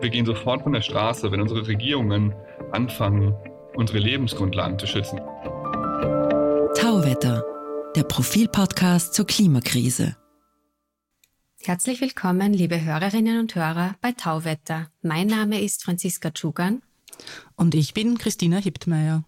wir 0.00 0.10
gehen 0.10 0.26
sofort 0.26 0.62
von 0.62 0.72
der 0.72 0.82
Straße, 0.82 1.30
wenn 1.32 1.40
unsere 1.40 1.66
Regierungen 1.66 2.34
anfangen, 2.72 3.34
unsere 3.74 3.98
Lebensgrundlagen 3.98 4.78
zu 4.78 4.86
schützen. 4.86 5.18
Tauwetter, 6.76 7.44
der 7.96 8.04
Profilpodcast 8.04 9.14
zur 9.14 9.26
Klimakrise. 9.26 10.16
Herzlich 11.60 12.00
willkommen, 12.00 12.52
liebe 12.52 12.84
Hörerinnen 12.84 13.40
und 13.40 13.54
Hörer 13.54 13.96
bei 14.00 14.12
Tauwetter. 14.12 14.88
Mein 15.02 15.26
Name 15.26 15.60
ist 15.60 15.82
Franziska 15.82 16.30
Tschugan. 16.30 16.82
Und 17.56 17.74
ich 17.74 17.94
bin 17.94 18.16
Christina 18.16 18.58
Hiptmeier. 18.58 19.24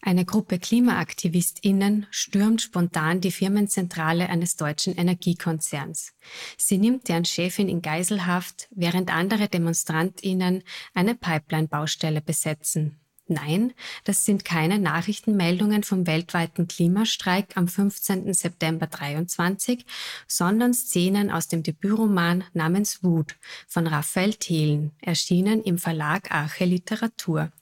Eine 0.00 0.24
Gruppe 0.24 0.58
KlimaaktivistInnen 0.58 2.06
stürmt 2.10 2.62
spontan 2.62 3.20
die 3.20 3.30
Firmenzentrale 3.30 4.28
eines 4.28 4.56
deutschen 4.56 4.96
Energiekonzerns. 4.96 6.12
Sie 6.56 6.78
nimmt 6.78 7.08
deren 7.08 7.24
Chefin 7.24 7.68
in 7.68 7.82
Geiselhaft, 7.82 8.68
während 8.70 9.12
andere 9.12 9.48
DemonstrantInnen 9.48 10.62
eine 10.94 11.14
Pipeline-Baustelle 11.14 12.20
besetzen. 12.20 13.00
Nein, 13.30 13.74
das 14.02 14.24
sind 14.24 14.44
keine 14.44 14.80
Nachrichtenmeldungen 14.80 15.84
vom 15.84 16.08
weltweiten 16.08 16.66
Klimastreik 16.66 17.56
am 17.56 17.68
15. 17.68 18.34
September 18.34 18.88
23, 18.88 19.86
sondern 20.26 20.74
Szenen 20.74 21.30
aus 21.30 21.46
dem 21.46 21.62
Debütroman 21.62 22.42
namens 22.54 23.04
Wut 23.04 23.36
von 23.68 23.86
Raphael 23.86 24.34
Thelen, 24.34 24.90
erschienen 25.00 25.62
im 25.62 25.78
Verlag 25.78 26.32
Arche 26.32 26.64
Literatur. 26.64 27.52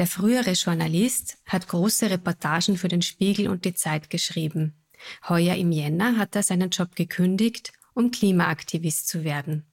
Der 0.00 0.06
frühere 0.06 0.52
Journalist 0.52 1.36
hat 1.44 1.68
große 1.68 2.08
Reportagen 2.08 2.78
für 2.78 2.88
den 2.88 3.02
Spiegel 3.02 3.48
und 3.48 3.66
die 3.66 3.74
Zeit 3.74 4.08
geschrieben. 4.08 4.72
Heuer 5.28 5.56
im 5.56 5.72
Jänner 5.72 6.16
hat 6.16 6.34
er 6.34 6.42
seinen 6.42 6.70
Job 6.70 6.96
gekündigt, 6.96 7.74
um 7.92 8.10
Klimaaktivist 8.10 9.08
zu 9.08 9.24
werden. 9.24 9.66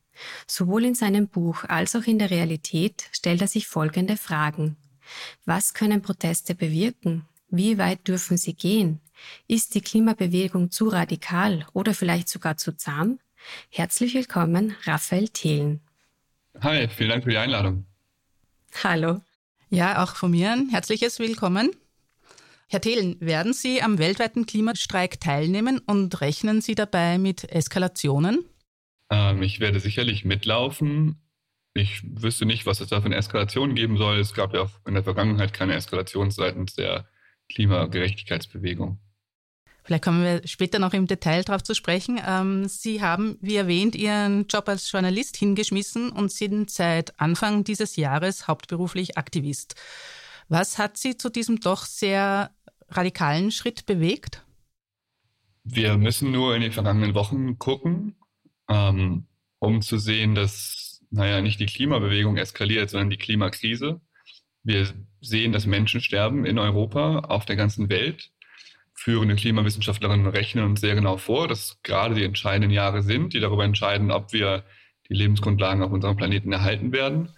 Sowohl 0.45 0.83
in 0.83 0.95
seinem 0.95 1.29
Buch 1.29 1.63
als 1.63 1.95
auch 1.95 2.03
in 2.03 2.19
der 2.19 2.29
Realität 2.29 3.07
stellt 3.13 3.39
er 3.39 3.47
sich 3.47 3.67
folgende 3.67 4.17
Fragen. 4.17 4.75
Was 5.45 5.73
können 5.73 6.01
Proteste 6.01 6.55
bewirken? 6.55 7.25
Wie 7.47 7.77
weit 7.77 8.05
dürfen 8.05 8.35
sie 8.35 8.53
gehen? 8.53 8.99
Ist 9.47 9.75
die 9.75 9.81
Klimabewegung 9.81 10.71
zu 10.71 10.89
radikal 10.89 11.65
oder 11.71 11.93
vielleicht 11.93 12.27
sogar 12.27 12.57
zu 12.57 12.75
zahm? 12.75 13.19
Herzlich 13.69 14.13
willkommen, 14.13 14.75
Raphael 14.83 15.29
Thelen. 15.29 15.79
Hi, 16.59 16.89
vielen 16.89 17.11
Dank 17.11 17.23
für 17.23 17.29
die 17.29 17.37
Einladung. 17.37 17.85
Hallo. 18.83 19.21
Ja, 19.69 20.03
auch 20.03 20.15
von 20.15 20.31
mir 20.31 20.53
ein 20.53 20.69
herzliches 20.69 21.19
Willkommen. 21.19 21.71
Herr 22.69 22.79
Thelen, 22.79 23.17
werden 23.19 23.53
Sie 23.53 23.81
am 23.81 23.97
weltweiten 23.97 24.45
Klimastreik 24.45 25.19
teilnehmen 25.19 25.79
und 25.79 26.21
rechnen 26.21 26.61
Sie 26.61 26.75
dabei 26.75 27.17
mit 27.17 27.43
Eskalationen? 27.51 28.45
Ähm, 29.09 29.41
ich 29.41 29.59
werde 29.59 29.79
sicherlich 29.79 30.23
mitlaufen. 30.23 31.21
Ich 31.73 32.01
wüsste 32.03 32.45
nicht, 32.45 32.65
was 32.65 32.79
es 32.79 32.89
da 32.89 33.01
für 33.01 33.07
eine 33.07 33.15
Eskalation 33.15 33.75
geben 33.75 33.97
soll. 33.97 34.19
Es 34.19 34.33
gab 34.33 34.53
ja 34.53 34.61
auch 34.61 34.71
in 34.85 34.93
der 34.93 35.03
Vergangenheit 35.03 35.53
keine 35.53 35.75
Eskalation 35.75 36.31
seitens 36.31 36.73
der 36.73 37.07
Klimagerechtigkeitsbewegung. 37.49 38.99
Vielleicht 39.87 40.03
kommen 40.03 40.21
wir 40.21 40.41
später 40.45 40.79
noch 40.79 40.91
im 40.91 41.07
Detail 41.07 41.45
darauf 41.45 41.63
zu 41.63 41.73
sprechen. 41.73 42.19
Ähm, 42.27 42.67
Sie 42.67 43.01
haben, 43.01 43.37
wie 43.39 43.55
erwähnt, 43.55 43.95
Ihren 43.95 44.45
Job 44.47 44.67
als 44.67 44.91
Journalist 44.91 45.37
hingeschmissen 45.37 46.11
und 46.11 46.29
sind 46.29 46.69
seit 46.69 47.17
Anfang 47.21 47.63
dieses 47.63 47.95
Jahres 47.95 48.49
hauptberuflich 48.49 49.17
Aktivist. 49.17 49.75
Was 50.49 50.77
hat 50.77 50.97
Sie 50.97 51.15
zu 51.15 51.29
diesem 51.29 51.61
doch 51.61 51.85
sehr 51.85 52.51
radikalen 52.89 53.49
Schritt 53.49 53.85
bewegt? 53.85 54.43
Wir 55.63 55.97
müssen 55.97 56.31
nur 56.31 56.53
in 56.53 56.63
den 56.63 56.73
vergangenen 56.73 57.13
Wochen 57.13 57.57
gucken, 57.57 58.17
ähm, 58.67 59.27
um 59.59 59.81
zu 59.81 59.99
sehen, 59.99 60.35
dass, 60.35 61.01
naja, 61.11 61.39
nicht 61.41 61.61
die 61.61 61.65
Klimabewegung 61.65 62.35
eskaliert, 62.35 62.89
sondern 62.89 63.09
die 63.09 63.15
Klimakrise. 63.15 64.01
Wir 64.63 64.93
sehen, 65.21 65.53
dass 65.53 65.65
Menschen 65.65 66.01
sterben 66.01 66.45
in 66.45 66.59
Europa, 66.59 67.19
auf 67.19 67.45
der 67.45 67.55
ganzen 67.55 67.89
Welt 67.89 68.31
führende 68.97 69.35
Klimawissenschaftlerinnen 69.35 70.27
rechnen 70.27 70.65
uns 70.65 70.81
sehr 70.81 70.95
genau 70.95 71.17
vor, 71.17 71.47
dass 71.47 71.79
gerade 71.83 72.15
die 72.15 72.23
entscheidenden 72.23 72.71
Jahre 72.71 73.03
sind, 73.03 73.33
die 73.33 73.39
darüber 73.39 73.63
entscheiden, 73.63 74.11
ob 74.11 74.33
wir 74.33 74.63
die 75.07 75.13
Lebensgrundlagen 75.13 75.83
auf 75.83 75.91
unserem 75.91 76.17
Planeten 76.17 76.51
erhalten 76.51 76.91
werden. 76.91 77.29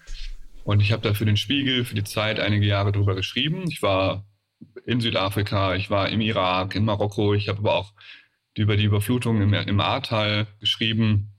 Und 0.64 0.82
ich 0.82 0.92
habe 0.92 1.02
da 1.02 1.14
für 1.14 1.26
den 1.26 1.38
Spiegel, 1.38 1.84
für 1.84 1.96
die 1.96 2.04
Zeit 2.04 2.40
einige 2.40 2.66
Jahre 2.66 2.92
darüber 2.92 3.14
geschrieben. 3.14 3.66
Ich 3.70 3.82
war 3.82 4.26
in 4.86 5.02
Südafrika, 5.02 5.76
ich 5.76 5.90
war 5.90 6.10
im 6.10 6.22
Irak, 6.22 6.76
in 6.76 6.86
Marokko, 6.86 7.34
ich 7.34 7.50
habe 7.50 7.60
aber 7.60 7.76
auch 7.76 7.94
über 8.56 8.78
die 8.78 8.86
Überflutung 8.86 9.42
im, 9.42 9.54
im 9.54 9.80
Ahrtal 9.80 10.48
geschrieben 10.60 11.34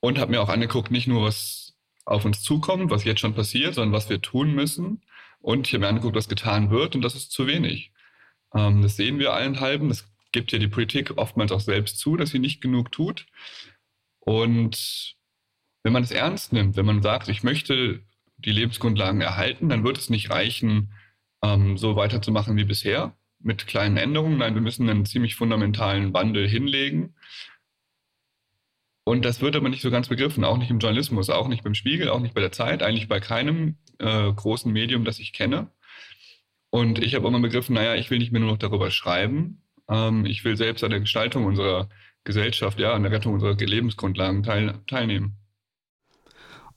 und 0.00 0.18
habe 0.18 0.30
mir 0.30 0.42
auch 0.42 0.48
angeguckt, 0.48 0.90
nicht 0.90 1.06
nur 1.06 1.24
was 1.24 1.74
auf 2.04 2.24
uns 2.24 2.42
zukommt, 2.42 2.90
was 2.90 3.04
jetzt 3.04 3.20
schon 3.20 3.34
passiert, 3.34 3.74
sondern 3.74 3.92
was 3.92 4.08
wir 4.08 4.20
tun 4.20 4.54
müssen. 4.54 5.02
Und 5.40 5.66
ich 5.66 5.74
habe 5.74 5.82
mir 5.82 5.88
angeguckt, 5.88 6.16
was 6.16 6.28
getan 6.28 6.70
wird 6.70 6.94
und 6.94 7.02
das 7.02 7.14
ist 7.14 7.32
zu 7.32 7.46
wenig. 7.46 7.93
Ähm, 8.54 8.82
das 8.82 8.96
sehen 8.96 9.18
wir 9.18 9.32
allenthalben. 9.32 9.88
Das 9.88 10.10
gibt 10.32 10.52
ja 10.52 10.58
die 10.58 10.68
Politik 10.68 11.16
oftmals 11.16 11.52
auch 11.52 11.60
selbst 11.60 11.98
zu, 11.98 12.16
dass 12.16 12.30
sie 12.30 12.38
nicht 12.38 12.60
genug 12.60 12.92
tut. 12.92 13.26
Und 14.20 15.16
wenn 15.82 15.92
man 15.92 16.02
es 16.02 16.10
ernst 16.10 16.52
nimmt, 16.52 16.76
wenn 16.76 16.86
man 16.86 17.02
sagt, 17.02 17.28
ich 17.28 17.42
möchte 17.42 18.00
die 18.38 18.52
Lebensgrundlagen 18.52 19.20
erhalten, 19.20 19.68
dann 19.68 19.84
wird 19.84 19.98
es 19.98 20.10
nicht 20.10 20.30
reichen, 20.30 20.92
ähm, 21.42 21.76
so 21.76 21.96
weiterzumachen 21.96 22.56
wie 22.56 22.64
bisher 22.64 23.16
mit 23.38 23.66
kleinen 23.66 23.96
Änderungen. 23.96 24.38
Nein, 24.38 24.54
wir 24.54 24.62
müssen 24.62 24.88
einen 24.88 25.04
ziemlich 25.04 25.36
fundamentalen 25.36 26.14
Wandel 26.14 26.48
hinlegen. 26.48 27.14
Und 29.04 29.26
das 29.26 29.42
wird 29.42 29.54
aber 29.54 29.68
nicht 29.68 29.82
so 29.82 29.90
ganz 29.90 30.08
begriffen, 30.08 30.44
auch 30.44 30.56
nicht 30.56 30.70
im 30.70 30.78
Journalismus, 30.78 31.28
auch 31.28 31.48
nicht 31.48 31.62
beim 31.62 31.74
Spiegel, 31.74 32.08
auch 32.08 32.20
nicht 32.20 32.34
bei 32.34 32.40
der 32.40 32.52
Zeit, 32.52 32.82
eigentlich 32.82 33.06
bei 33.06 33.20
keinem 33.20 33.76
äh, 33.98 34.32
großen 34.32 34.72
Medium, 34.72 35.04
das 35.04 35.18
ich 35.18 35.34
kenne. 35.34 35.70
Und 36.74 36.98
ich 36.98 37.14
habe 37.14 37.28
immer 37.28 37.38
begriffen, 37.38 37.76
naja, 37.76 37.94
ich 37.94 38.10
will 38.10 38.18
nicht 38.18 38.32
mehr 38.32 38.40
nur 38.40 38.50
noch 38.50 38.58
darüber 38.58 38.90
schreiben. 38.90 39.62
Ähm, 39.88 40.26
ich 40.26 40.44
will 40.44 40.56
selbst 40.56 40.82
an 40.82 40.90
der 40.90 40.98
Gestaltung 40.98 41.44
unserer 41.44 41.88
Gesellschaft, 42.24 42.80
ja, 42.80 42.94
an 42.94 43.04
der 43.04 43.12
Rettung 43.12 43.32
unserer 43.32 43.54
Lebensgrundlagen 43.54 44.42
teil, 44.42 44.80
teilnehmen. 44.88 45.36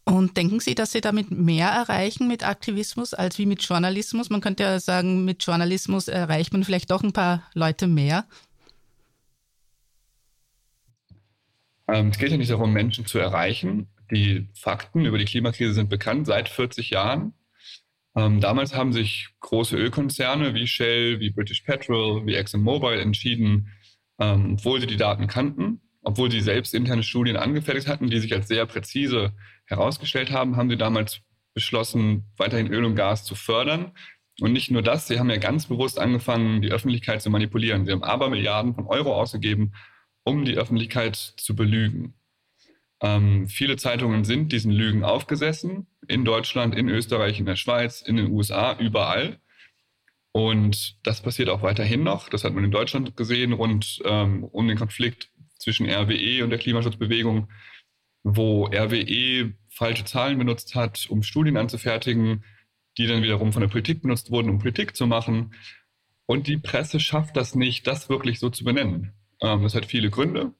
Und 0.03 0.37
denken 0.37 0.59
Sie, 0.59 0.75
dass 0.75 0.91
Sie 0.91 1.01
damit 1.01 1.31
mehr 1.31 1.69
erreichen 1.69 2.27
mit 2.27 2.47
Aktivismus 2.47 3.15
als 3.15 3.39
wie 3.39 3.47
mit 3.47 3.63
Journalismus? 3.63 4.29
Man 4.29 4.39
könnte 4.39 4.61
ja 4.61 4.79
sagen, 4.79 5.25
mit 5.25 5.43
Journalismus 5.43 6.07
erreicht 6.07 6.53
man 6.53 6.63
vielleicht 6.63 6.91
doch 6.91 7.01
ein 7.01 7.11
paar 7.11 7.49
Leute 7.55 7.87
mehr. 7.87 8.25
Ähm, 11.87 12.09
es 12.09 12.19
geht 12.19 12.29
ja 12.29 12.37
nicht 12.37 12.51
darum, 12.51 12.71
Menschen 12.71 13.07
zu 13.07 13.17
erreichen. 13.17 13.87
Die 14.11 14.47
Fakten 14.53 15.05
über 15.05 15.17
die 15.17 15.25
Klimakrise 15.25 15.73
sind 15.73 15.89
bekannt 15.89 16.27
seit 16.27 16.49
40 16.49 16.91
Jahren. 16.91 17.33
Ähm, 18.17 18.41
damals 18.41 18.73
haben 18.73 18.93
sich 18.93 19.29
große 19.41 19.77
Ölkonzerne 19.77 20.55
wie 20.55 20.65
Shell, 20.65 21.19
wie 21.19 21.29
British 21.29 21.61
Petrol, 21.61 22.25
wie 22.25 22.33
ExxonMobil 22.33 22.99
entschieden, 22.99 23.69
ähm, 24.19 24.53
obwohl 24.53 24.81
sie 24.81 24.87
die 24.87 24.97
Daten 24.97 25.27
kannten, 25.27 25.81
obwohl 26.01 26.31
sie 26.31 26.41
selbst 26.41 26.73
interne 26.73 27.03
Studien 27.03 27.37
angefertigt 27.37 27.87
hatten, 27.87 28.09
die 28.09 28.17
sich 28.17 28.33
als 28.33 28.47
sehr 28.47 28.65
präzise 28.65 29.33
herausgestellt 29.65 30.31
haben, 30.31 30.57
haben 30.57 30.69
sie 30.69 30.77
damals 30.77 31.21
beschlossen, 31.53 32.25
weiterhin 32.37 32.73
Öl 32.73 32.85
und 32.85 32.95
Gas 32.95 33.23
zu 33.23 33.35
fördern. 33.35 33.91
Und 34.39 34.51
nicht 34.51 34.71
nur 34.71 34.81
das, 34.81 35.07
sie 35.07 35.19
haben 35.19 35.29
ja 35.29 35.37
ganz 35.37 35.67
bewusst 35.67 35.99
angefangen, 35.99 36.63
die 36.63 36.71
Öffentlichkeit 36.71 37.21
zu 37.21 37.29
manipulieren. 37.29 37.85
Sie 37.85 37.91
haben 37.91 38.03
aber 38.03 38.31
Milliarden 38.31 38.73
von 38.73 38.87
Euro 38.87 39.15
ausgegeben, 39.15 39.73
um 40.23 40.43
die 40.43 40.57
Öffentlichkeit 40.57 41.15
zu 41.15 41.55
belügen. 41.55 42.15
Ähm, 42.99 43.47
viele 43.47 43.77
Zeitungen 43.77 44.23
sind 44.23 44.51
diesen 44.51 44.71
Lügen 44.71 45.03
aufgesessen, 45.03 45.85
in 46.07 46.25
Deutschland, 46.25 46.75
in 46.75 46.89
Österreich, 46.89 47.39
in 47.39 47.45
der 47.45 47.55
Schweiz, 47.55 48.01
in 48.01 48.15
den 48.15 48.31
USA, 48.31 48.77
überall. 48.79 49.39
Und 50.31 50.97
das 51.03 51.21
passiert 51.21 51.49
auch 51.49 51.61
weiterhin 51.61 52.03
noch. 52.03 52.29
Das 52.29 52.43
hat 52.43 52.53
man 52.53 52.63
in 52.63 52.71
Deutschland 52.71 53.17
gesehen, 53.17 53.53
rund 53.53 54.01
ähm, 54.05 54.43
um 54.43 54.67
den 54.67 54.77
Konflikt 54.77 55.31
zwischen 55.57 55.89
RWE 55.89 56.43
und 56.43 56.51
der 56.51 56.59
Klimaschutzbewegung, 56.59 57.49
wo 58.23 58.65
RWE 58.65 59.53
falsche 59.69 60.05
Zahlen 60.05 60.37
benutzt 60.37 60.75
hat, 60.75 61.07
um 61.09 61.23
Studien 61.23 61.57
anzufertigen, 61.57 62.43
die 62.97 63.07
dann 63.07 63.23
wiederum 63.23 63.53
von 63.53 63.61
der 63.61 63.69
Politik 63.69 64.01
benutzt 64.01 64.31
wurden, 64.31 64.49
um 64.49 64.59
Politik 64.59 64.95
zu 64.95 65.07
machen. 65.07 65.53
Und 66.25 66.47
die 66.47 66.57
Presse 66.57 66.99
schafft 66.99 67.37
das 67.37 67.55
nicht, 67.55 67.87
das 67.87 68.09
wirklich 68.09 68.39
so 68.39 68.49
zu 68.49 68.63
benennen. 68.63 69.13
Ähm, 69.41 69.63
das 69.63 69.75
hat 69.75 69.85
viele 69.85 70.09
Gründe. 70.09 70.53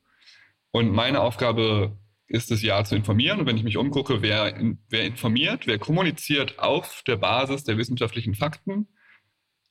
Und 0.72 0.92
meine 0.92 1.22
Aufgabe 1.22 1.98
ist 2.28 2.52
es 2.52 2.62
ja 2.62 2.84
zu 2.84 2.96
informieren. 2.96 3.40
Und 3.40 3.46
wenn 3.46 3.58
ich 3.58 3.64
mich 3.64 3.78
umgucke, 3.78 4.22
wer, 4.22 4.60
wer 4.90 5.06
informiert, 5.06 5.66
wer 5.66 5.80
kommuniziert 5.80 6.60
auf 6.60 7.04
der 7.08 7.16
Basis 7.16 7.64
der 7.64 7.78
wissenschaftlichen 7.78 8.36
Fakten 8.36 8.88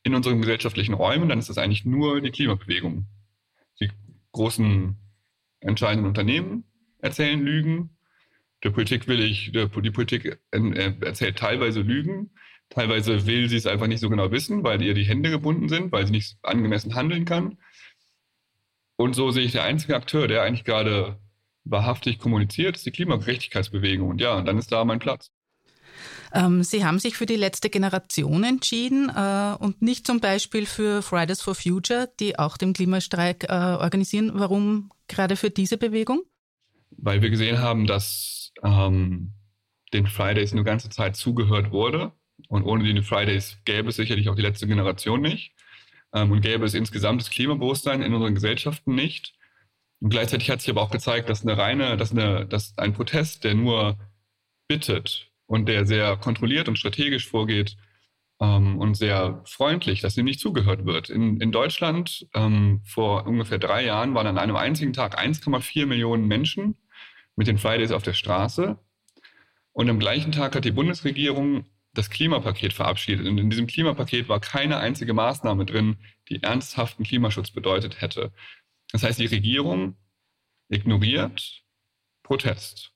in 0.02 0.14
unseren 0.14 0.40
gesellschaftlichen 0.40 0.94
Räumen, 0.94 1.28
dann 1.28 1.38
ist 1.38 1.48
das 1.48 1.58
eigentlich 1.58 1.84
nur 1.84 2.20
die 2.20 2.30
Klimabewegung. 2.30 3.06
Die 3.80 3.90
großen 4.32 4.96
entscheidenden 5.60 6.06
Unternehmen 6.06 6.64
erzählen 6.98 7.40
Lügen. 7.40 7.96
Der 8.64 8.70
Politik 8.70 9.06
will 9.06 9.20
ich, 9.20 9.52
der, 9.52 9.66
die 9.66 9.90
Politik 9.90 10.38
erzählt 10.50 11.36
teilweise 11.36 11.80
Lügen. 11.80 12.30
Teilweise 12.70 13.26
will 13.26 13.48
sie 13.48 13.56
es 13.56 13.66
einfach 13.66 13.86
nicht 13.86 14.00
so 14.00 14.08
genau 14.08 14.30
wissen, 14.30 14.64
weil 14.64 14.82
ihr 14.82 14.94
die 14.94 15.04
Hände 15.04 15.30
gebunden 15.30 15.68
sind, 15.68 15.92
weil 15.92 16.06
sie 16.06 16.12
nicht 16.12 16.38
angemessen 16.42 16.94
handeln 16.94 17.24
kann. 17.24 17.58
Und 18.96 19.14
so 19.14 19.30
sehe 19.30 19.44
ich 19.44 19.52
der 19.52 19.64
einzige 19.64 19.94
Akteur, 19.94 20.26
der 20.26 20.42
eigentlich 20.42 20.64
gerade 20.64 21.20
wahrhaftig 21.66 22.18
kommuniziert, 22.18 22.76
ist 22.76 22.86
die 22.86 22.90
Klimagerechtigkeitsbewegung. 22.90 24.08
Und 24.08 24.20
ja, 24.20 24.40
dann 24.40 24.58
ist 24.58 24.72
da 24.72 24.84
mein 24.84 24.98
Platz. 24.98 25.30
Ähm, 26.32 26.62
Sie 26.62 26.84
haben 26.84 26.98
sich 26.98 27.16
für 27.16 27.26
die 27.26 27.36
letzte 27.36 27.70
Generation 27.70 28.44
entschieden 28.44 29.10
äh, 29.14 29.54
und 29.58 29.82
nicht 29.82 30.06
zum 30.06 30.20
Beispiel 30.20 30.66
für 30.66 31.02
Fridays 31.02 31.42
for 31.42 31.54
Future, 31.54 32.08
die 32.20 32.38
auch 32.38 32.56
den 32.56 32.72
Klimastreik 32.72 33.44
äh, 33.44 33.52
organisieren. 33.52 34.32
Warum 34.34 34.90
gerade 35.08 35.36
für 35.36 35.50
diese 35.50 35.78
Bewegung? 35.78 36.22
Weil 36.90 37.22
wir 37.22 37.30
gesehen 37.30 37.58
haben, 37.58 37.86
dass 37.86 38.52
ähm, 38.62 39.32
den 39.92 40.06
Fridays 40.06 40.52
eine 40.52 40.64
ganze 40.64 40.88
Zeit 40.90 41.16
zugehört 41.16 41.70
wurde. 41.70 42.12
Und 42.48 42.64
ohne 42.64 42.84
die 42.84 43.02
Fridays 43.02 43.58
gäbe 43.64 43.88
es 43.88 43.96
sicherlich 43.96 44.28
auch 44.28 44.36
die 44.36 44.42
letzte 44.42 44.66
Generation 44.66 45.20
nicht. 45.20 45.52
Ähm, 46.12 46.32
und 46.32 46.40
gäbe 46.40 46.64
es 46.66 46.74
insgesamt 46.74 47.20
das 47.20 47.30
Klimabewusstsein 47.30 48.02
in 48.02 48.14
unseren 48.14 48.34
Gesellschaften 48.34 48.94
nicht. 48.94 49.35
Und 50.06 50.10
gleichzeitig 50.10 50.52
hat 50.52 50.60
sich 50.60 50.70
aber 50.70 50.82
auch 50.82 50.92
gezeigt, 50.92 51.28
dass 51.28 51.42
eine 51.42 51.58
reine, 51.58 51.96
dass, 51.96 52.12
eine, 52.12 52.46
dass 52.46 52.78
ein 52.78 52.92
Protest, 52.92 53.42
der 53.42 53.54
nur 53.54 53.98
bittet 54.68 55.32
und 55.46 55.66
der 55.66 55.84
sehr 55.84 56.16
kontrolliert 56.16 56.68
und 56.68 56.78
strategisch 56.78 57.28
vorgeht 57.28 57.76
ähm, 58.40 58.78
und 58.78 58.96
sehr 58.96 59.42
freundlich, 59.46 60.02
dass 60.02 60.16
ihm 60.16 60.26
nicht 60.26 60.38
zugehört 60.38 60.86
wird. 60.86 61.10
In, 61.10 61.40
in 61.40 61.50
Deutschland 61.50 62.28
ähm, 62.34 62.82
vor 62.84 63.26
ungefähr 63.26 63.58
drei 63.58 63.84
Jahren 63.84 64.14
waren 64.14 64.28
an 64.28 64.38
einem 64.38 64.54
einzigen 64.54 64.92
Tag 64.92 65.20
1,4 65.20 65.86
Millionen 65.86 66.28
Menschen 66.28 66.76
mit 67.34 67.48
den 67.48 67.58
Fridays 67.58 67.90
auf 67.90 68.04
der 68.04 68.14
Straße. 68.14 68.78
Und 69.72 69.90
am 69.90 69.98
gleichen 69.98 70.30
Tag 70.30 70.54
hat 70.54 70.64
die 70.64 70.70
Bundesregierung 70.70 71.64
das 71.94 72.10
Klimapaket 72.10 72.72
verabschiedet. 72.72 73.26
Und 73.26 73.38
in 73.38 73.50
diesem 73.50 73.66
Klimapaket 73.66 74.28
war 74.28 74.38
keine 74.38 74.76
einzige 74.76 75.14
Maßnahme 75.14 75.66
drin, 75.66 75.96
die 76.28 76.44
ernsthaften 76.44 77.04
Klimaschutz 77.04 77.50
bedeutet 77.50 78.00
hätte. 78.00 78.30
Das 78.92 79.02
heißt, 79.02 79.18
die 79.18 79.26
Regierung 79.26 79.96
ignoriert 80.68 81.64
Protest. 82.22 82.92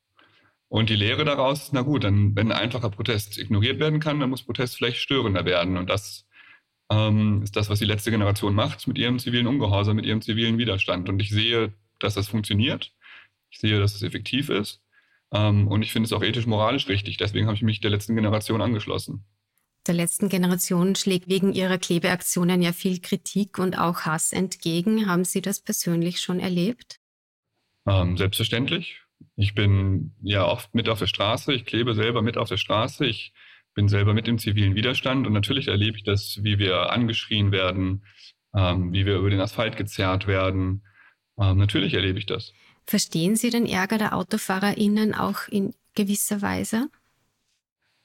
Und 0.68 0.88
die 0.88 0.96
Lehre 0.96 1.24
daraus 1.24 1.64
ist, 1.64 1.72
na 1.72 1.82
gut, 1.82 2.04
dann, 2.04 2.36
wenn 2.36 2.52
ein 2.52 2.58
einfacher 2.58 2.90
Protest 2.90 3.38
ignoriert 3.38 3.80
werden 3.80 3.98
kann, 3.98 4.20
dann 4.20 4.30
muss 4.30 4.44
Protest 4.44 4.76
vielleicht 4.76 4.98
störender 4.98 5.44
werden. 5.44 5.76
Und 5.76 5.90
das 5.90 6.28
ähm, 6.90 7.42
ist 7.42 7.56
das, 7.56 7.70
was 7.70 7.80
die 7.80 7.84
letzte 7.84 8.10
Generation 8.12 8.54
macht 8.54 8.86
mit 8.86 8.98
ihrem 8.98 9.18
zivilen 9.18 9.48
Ungehorsam, 9.48 9.96
mit 9.96 10.06
ihrem 10.06 10.22
zivilen 10.22 10.58
Widerstand. 10.58 11.08
Und 11.08 11.20
ich 11.20 11.30
sehe, 11.30 11.74
dass 11.98 12.14
das 12.14 12.28
funktioniert. 12.28 12.92
Ich 13.50 13.58
sehe, 13.58 13.80
dass 13.80 13.94
es 13.96 14.02
effektiv 14.02 14.48
ist. 14.48 14.80
Ähm, 15.32 15.66
und 15.68 15.82
ich 15.82 15.92
finde 15.92 16.06
es 16.06 16.12
auch 16.12 16.22
ethisch-moralisch 16.22 16.88
richtig. 16.88 17.16
Deswegen 17.16 17.46
habe 17.46 17.56
ich 17.56 17.62
mich 17.62 17.80
der 17.80 17.90
letzten 17.90 18.14
Generation 18.14 18.62
angeschlossen. 18.62 19.24
Der 19.90 19.96
letzten 19.96 20.28
Generation 20.28 20.94
schlägt 20.94 21.28
wegen 21.28 21.52
ihrer 21.52 21.76
Klebeaktionen 21.76 22.62
ja 22.62 22.72
viel 22.72 23.00
Kritik 23.00 23.58
und 23.58 23.76
auch 23.76 24.02
Hass 24.02 24.32
entgegen. 24.32 25.08
Haben 25.08 25.24
Sie 25.24 25.42
das 25.42 25.58
persönlich 25.58 26.20
schon 26.20 26.38
erlebt? 26.38 27.00
Ähm, 27.88 28.16
selbstverständlich. 28.16 29.00
Ich 29.34 29.56
bin 29.56 30.14
ja 30.22 30.44
oft 30.44 30.76
mit 30.76 30.88
auf 30.88 31.00
der 31.00 31.08
Straße, 31.08 31.52
ich 31.52 31.64
klebe 31.64 31.94
selber 31.94 32.22
mit 32.22 32.36
auf 32.36 32.48
der 32.48 32.56
Straße, 32.56 33.04
ich 33.04 33.32
bin 33.74 33.88
selber 33.88 34.14
mit 34.14 34.28
im 34.28 34.38
zivilen 34.38 34.76
Widerstand 34.76 35.26
und 35.26 35.32
natürlich 35.32 35.66
erlebe 35.66 35.96
ich 35.96 36.04
das, 36.04 36.38
wie 36.40 36.60
wir 36.60 36.92
angeschrien 36.92 37.50
werden, 37.50 38.04
ähm, 38.54 38.92
wie 38.92 39.06
wir 39.06 39.16
über 39.16 39.30
den 39.30 39.40
Asphalt 39.40 39.76
gezerrt 39.76 40.28
werden. 40.28 40.84
Ähm, 41.36 41.58
natürlich 41.58 41.94
erlebe 41.94 42.20
ich 42.20 42.26
das. 42.26 42.52
Verstehen 42.86 43.34
Sie 43.34 43.50
den 43.50 43.66
Ärger 43.66 43.98
der 43.98 44.14
AutofahrerInnen 44.14 45.16
auch 45.16 45.48
in 45.48 45.74
gewisser 45.96 46.42
Weise? 46.42 46.90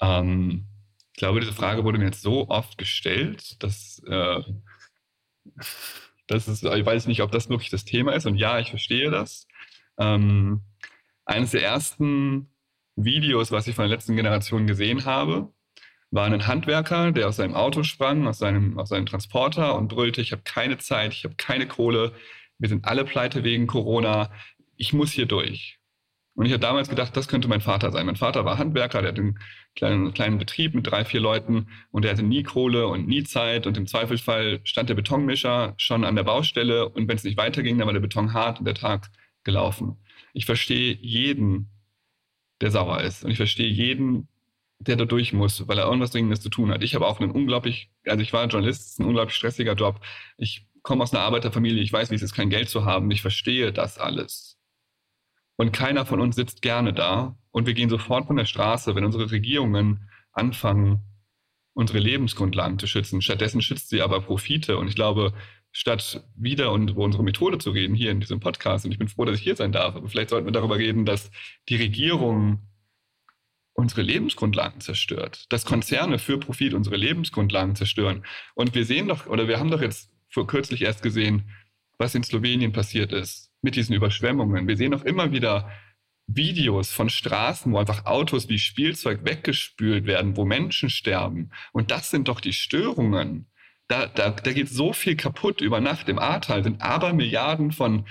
Ähm, 0.02 0.66
ich 1.16 1.20
glaube, 1.20 1.40
diese 1.40 1.54
Frage 1.54 1.86
wurde 1.86 1.98
mir 1.98 2.08
jetzt 2.08 2.22
so 2.22 2.50
oft 2.50 2.78
gestellt, 2.78 3.64
dass, 3.64 4.04
äh, 4.06 4.42
das 6.28 6.50
ist, 6.50 6.62
ich 6.62 6.86
weiß 6.86 7.08
nicht, 7.08 7.22
ob 7.22 7.32
das 7.32 7.48
wirklich 7.48 7.70
das 7.70 7.86
Thema 7.86 8.12
ist. 8.12 8.26
Und 8.26 8.36
ja, 8.36 8.60
ich 8.60 8.72
verstehe 8.72 9.10
das. 9.10 9.48
Ähm, 9.98 10.64
eines 11.24 11.52
der 11.52 11.64
ersten 11.64 12.54
Videos, 12.98 13.54
was 13.54 13.66
ich 13.66 13.76
von 13.76 13.84
der 13.84 13.96
letzten 13.96 14.18
Generation 14.18 14.68
gesehen 14.68 15.06
habe, 15.06 15.54
war 16.12 16.26
ein 16.26 16.48
Handwerker, 16.48 17.14
der 17.14 17.30
aus 17.30 17.38
seinem 17.38 17.56
Auto 17.56 17.84
sprang, 17.84 18.28
aus 18.28 18.40
seinem, 18.40 18.78
aus 18.78 18.90
seinem 18.90 19.06
Transporter 19.06 19.78
und 19.78 19.88
brüllte, 19.88 20.20
ich 20.20 20.34
habe 20.34 20.42
keine 20.44 20.80
Zeit, 20.80 21.14
ich 21.14 21.24
habe 21.24 21.36
keine 21.38 21.66
Kohle, 21.66 22.12
wir 22.58 22.68
sind 22.68 22.84
alle 22.84 23.06
pleite 23.06 23.46
wegen 23.46 23.68
Corona, 23.68 24.34
ich 24.76 24.92
muss 24.92 25.14
hier 25.14 25.28
durch. 25.28 25.80
Und 26.36 26.46
ich 26.46 26.52
habe 26.52 26.60
damals 26.60 26.90
gedacht, 26.90 27.16
das 27.16 27.28
könnte 27.28 27.48
mein 27.48 27.62
Vater 27.62 27.92
sein. 27.92 28.06
Mein 28.06 28.18
Vater 28.18 28.44
war 28.44 28.58
Handwerker, 28.58 29.02
der 29.02 29.12
hatte 29.12 29.22
einen 29.22 29.40
kleinen, 29.76 30.14
kleinen 30.14 30.38
Betrieb 30.38 30.76
mit 30.76 30.86
drei, 30.86 31.06
vier 31.06 31.22
Leuten 31.22 31.68
und 31.92 32.04
der 32.04 32.12
hatte 32.12 32.24
nie 32.24 32.44
Kohle 32.44 32.88
und 32.88 33.08
nie 33.08 33.24
Zeit 33.24 33.68
und 33.68 33.78
im 33.78 33.88
Zweifelsfall 33.88 34.60
stand 34.66 34.90
der 34.90 34.96
Betonmischer 34.96 35.74
schon 35.78 36.04
an 36.04 36.16
der 36.16 36.24
Baustelle 36.24 36.90
und 36.90 37.08
wenn 37.08 37.16
es 37.16 37.24
nicht 37.24 37.38
weiterging, 37.38 37.78
dann 37.78 37.88
war 37.88 37.94
der 37.94 38.02
Beton 38.02 38.34
hart 38.34 38.60
und 38.60 38.66
der 38.66 38.76
Tag 38.76 39.10
gelaufen. 39.44 39.98
Ich 40.34 40.46
verstehe 40.46 40.98
jeden, 41.02 41.70
der 42.62 42.72
sauer 42.72 43.02
ist. 43.02 43.24
Und 43.24 43.32
ich 43.32 43.38
verstehe 43.38 43.68
jeden, 43.70 44.28
der 44.80 44.96
da 44.98 45.06
durch 45.06 45.34
muss, 45.34 45.68
weil 45.68 45.78
er 45.78 45.86
irgendwas 45.86 46.12
Dringendes 46.12 46.42
zu 46.42 46.50
tun 46.50 46.72
hat. 46.72 46.84
Ich 46.84 46.96
habe 46.96 47.08
auch 47.08 47.20
einen 47.20 47.32
unglaublich, 47.32 47.92
also 48.06 48.22
ich 48.22 48.34
war 48.34 48.46
Journalist, 48.48 49.00
ein 49.00 49.06
unglaublich 49.06 49.36
stressiger 49.36 49.74
Job. 49.74 50.02
Ich 50.38 50.68
komme 50.82 51.04
aus 51.04 51.14
einer 51.14 51.24
Arbeiterfamilie, 51.24 51.82
ich 51.82 51.94
weiß, 51.94 52.12
wie 52.12 52.16
es 52.16 52.22
ist, 52.22 52.34
kein 52.34 52.50
Geld 52.50 52.70
zu 52.70 52.86
haben. 52.86 53.10
Ich 53.12 53.22
verstehe 53.22 53.72
das 53.72 53.98
alles. 53.98 54.55
Und 55.58 55.72
keiner 55.72 56.06
von 56.06 56.20
uns 56.20 56.36
sitzt 56.36 56.62
gerne 56.62 56.94
da. 56.94 57.38
Und 57.52 57.68
wir 57.68 57.74
gehen 57.74 57.90
sofort 57.90 58.28
von 58.28 58.36
der 58.36 58.46
Straße, 58.46 58.96
wenn 58.96 59.06
unsere 59.06 59.32
Regierungen 59.32 60.10
anfangen, 60.32 61.00
unsere 61.74 62.00
Lebensgrundlagen 62.00 62.80
zu 62.80 62.88
schützen. 62.88 63.22
Stattdessen 63.22 63.62
schützt 63.62 63.90
sie 63.90 64.02
aber 64.02 64.22
Profite. 64.22 64.78
Und 64.78 64.88
ich 64.88 64.96
glaube, 64.96 65.34
statt 65.72 66.24
wieder 66.36 66.72
und 66.72 66.92
über 66.92 67.04
unsere 67.04 67.24
Methode 67.24 67.58
zu 67.58 67.72
reden 67.72 67.96
hier 67.96 68.12
in 68.12 68.20
diesem 68.20 68.40
Podcast. 68.40 68.86
Und 68.86 68.92
ich 68.92 68.98
bin 68.98 69.08
froh, 69.08 69.26
dass 69.26 69.38
ich 69.38 69.44
hier 69.44 69.56
sein 69.56 69.72
darf. 69.72 69.96
Aber 69.96 70.10
vielleicht 70.10 70.30
sollten 70.30 70.48
wir 70.48 70.54
darüber 70.54 70.78
reden, 70.78 71.06
dass 71.06 71.32
die 71.70 71.78
Regierung 71.78 72.60
unsere 73.74 74.02
Lebensgrundlagen 74.02 74.80
zerstört, 74.80 75.46
dass 75.50 75.66
Konzerne 75.66 76.18
für 76.18 76.38
Profit 76.38 76.74
unsere 76.74 76.96
Lebensgrundlagen 76.96 77.76
zerstören. 77.76 78.26
Und 78.56 78.74
wir 78.74 78.86
sehen 78.86 79.10
doch, 79.10 79.28
oder 79.28 79.50
wir 79.50 79.60
haben 79.60 79.70
doch 79.70 79.82
jetzt 79.82 80.12
vor 80.30 80.48
kürzlich 80.48 80.82
erst 80.82 81.04
gesehen, 81.04 81.50
was 81.98 82.16
in 82.16 82.24
Slowenien 82.24 82.72
passiert 82.72 83.12
ist 83.12 83.52
mit 83.66 83.76
diesen 83.76 83.94
Überschwemmungen. 83.94 84.68
Wir 84.68 84.78
sehen 84.78 84.92
doch 84.92 85.04
immer 85.04 85.34
wieder 85.34 85.70
Videos 86.28 86.92
von 86.92 87.10
Straßen, 87.10 87.74
wo 87.74 87.78
einfach 87.78 88.06
Autos 88.06 88.48
wie 88.48 88.60
Spielzeug 88.60 89.26
weggespült 89.26 90.06
werden, 90.06 90.38
wo 90.38 90.46
Menschen 90.46 90.90
sterben. 90.90 91.52
Und 91.74 91.92
das 91.92 92.10
sind 92.10 92.30
doch 92.30 92.40
die 92.40 92.54
Störungen 92.54 93.48
da, 93.88 94.08
da, 94.08 94.32
da 94.32 94.54
geht 94.54 94.70
so 94.70 94.94
viel 94.94 95.16
kaputt 95.16 95.62
über 95.62 95.80
Nacht. 95.80 96.10
Im 96.10 96.20
Ahrtal 96.20 96.64
sind 96.64 96.82
aber 96.82 97.14
Milliarden 97.14 97.72
von 97.72 98.08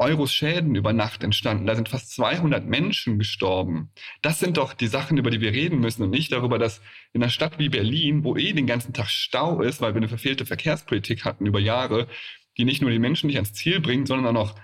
Euros 0.00 0.32
Schäden 0.32 0.76
über 0.76 0.92
Nacht 0.92 1.24
entstanden. 1.24 1.66
Da 1.66 1.74
sind 1.74 1.88
fast 1.88 2.12
200 2.14 2.64
Menschen 2.64 3.18
gestorben. 3.18 3.90
Das 4.22 4.38
sind 4.38 4.56
doch 4.56 4.74
die 4.74 4.86
Sachen, 4.86 5.18
über 5.18 5.30
die 5.30 5.40
wir 5.40 5.52
reden 5.52 5.80
müssen 5.80 6.04
und 6.04 6.10
nicht 6.10 6.30
darüber, 6.30 6.60
dass 6.60 6.80
in 7.12 7.22
einer 7.22 7.30
Stadt 7.30 7.58
wie 7.58 7.68
Berlin, 7.68 8.22
wo 8.22 8.36
eh 8.36 8.52
den 8.52 8.68
ganzen 8.68 8.92
Tag 8.92 9.08
Stau 9.08 9.60
ist, 9.60 9.80
weil 9.80 9.94
wir 9.94 9.98
eine 9.98 10.08
verfehlte 10.08 10.46
Verkehrspolitik 10.46 11.24
hatten 11.24 11.46
über 11.46 11.58
Jahre, 11.58 12.06
die 12.58 12.64
nicht 12.64 12.82
nur 12.82 12.90
die 12.90 12.98
Menschen 12.98 13.28
nicht 13.28 13.36
ans 13.36 13.52
Ziel 13.52 13.80
bringt, 13.80 14.08
sondern 14.08 14.36
auch 14.36 14.44
noch 14.44 14.54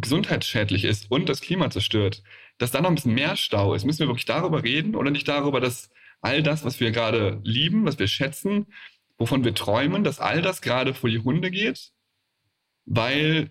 gesundheitsschädlich 0.00 0.84
ist 0.84 1.10
und 1.10 1.28
das 1.28 1.40
Klima 1.40 1.70
zerstört, 1.70 2.22
dass 2.58 2.70
da 2.70 2.80
noch 2.80 2.88
ein 2.88 2.94
bisschen 2.94 3.14
mehr 3.14 3.36
Stau 3.36 3.74
ist. 3.74 3.84
Müssen 3.84 4.00
wir 4.00 4.08
wirklich 4.08 4.24
darüber 4.24 4.62
reden 4.62 4.94
oder 4.94 5.10
nicht 5.10 5.28
darüber, 5.28 5.60
dass 5.60 5.90
all 6.20 6.42
das, 6.42 6.64
was 6.64 6.80
wir 6.80 6.90
gerade 6.90 7.40
lieben, 7.44 7.84
was 7.84 7.98
wir 7.98 8.08
schätzen, 8.08 8.66
wovon 9.18 9.44
wir 9.44 9.54
träumen, 9.54 10.04
dass 10.04 10.20
all 10.20 10.42
das 10.42 10.62
gerade 10.62 10.94
vor 10.94 11.10
die 11.10 11.20
Hunde 11.20 11.50
geht, 11.50 11.92
weil 12.84 13.50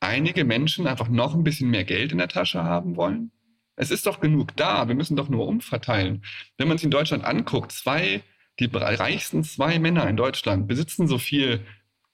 einige 0.00 0.44
Menschen 0.44 0.86
einfach 0.86 1.08
noch 1.08 1.34
ein 1.34 1.44
bisschen 1.44 1.70
mehr 1.70 1.84
Geld 1.84 2.12
in 2.12 2.18
der 2.18 2.28
Tasche 2.28 2.64
haben 2.64 2.96
wollen? 2.96 3.32
Es 3.76 3.90
ist 3.90 4.06
doch 4.06 4.20
genug 4.20 4.56
da, 4.56 4.88
wir 4.88 4.94
müssen 4.94 5.16
doch 5.16 5.28
nur 5.28 5.46
umverteilen. 5.46 6.24
Wenn 6.56 6.68
man 6.68 6.78
sich 6.78 6.84
in 6.84 6.90
Deutschland 6.90 7.24
anguckt, 7.24 7.72
zwei, 7.72 8.22
die 8.58 8.68
reichsten 8.72 9.44
zwei 9.44 9.78
Männer 9.78 10.08
in 10.08 10.16
Deutschland 10.16 10.66
besitzen 10.66 11.06
so 11.06 11.18
viel 11.18 11.64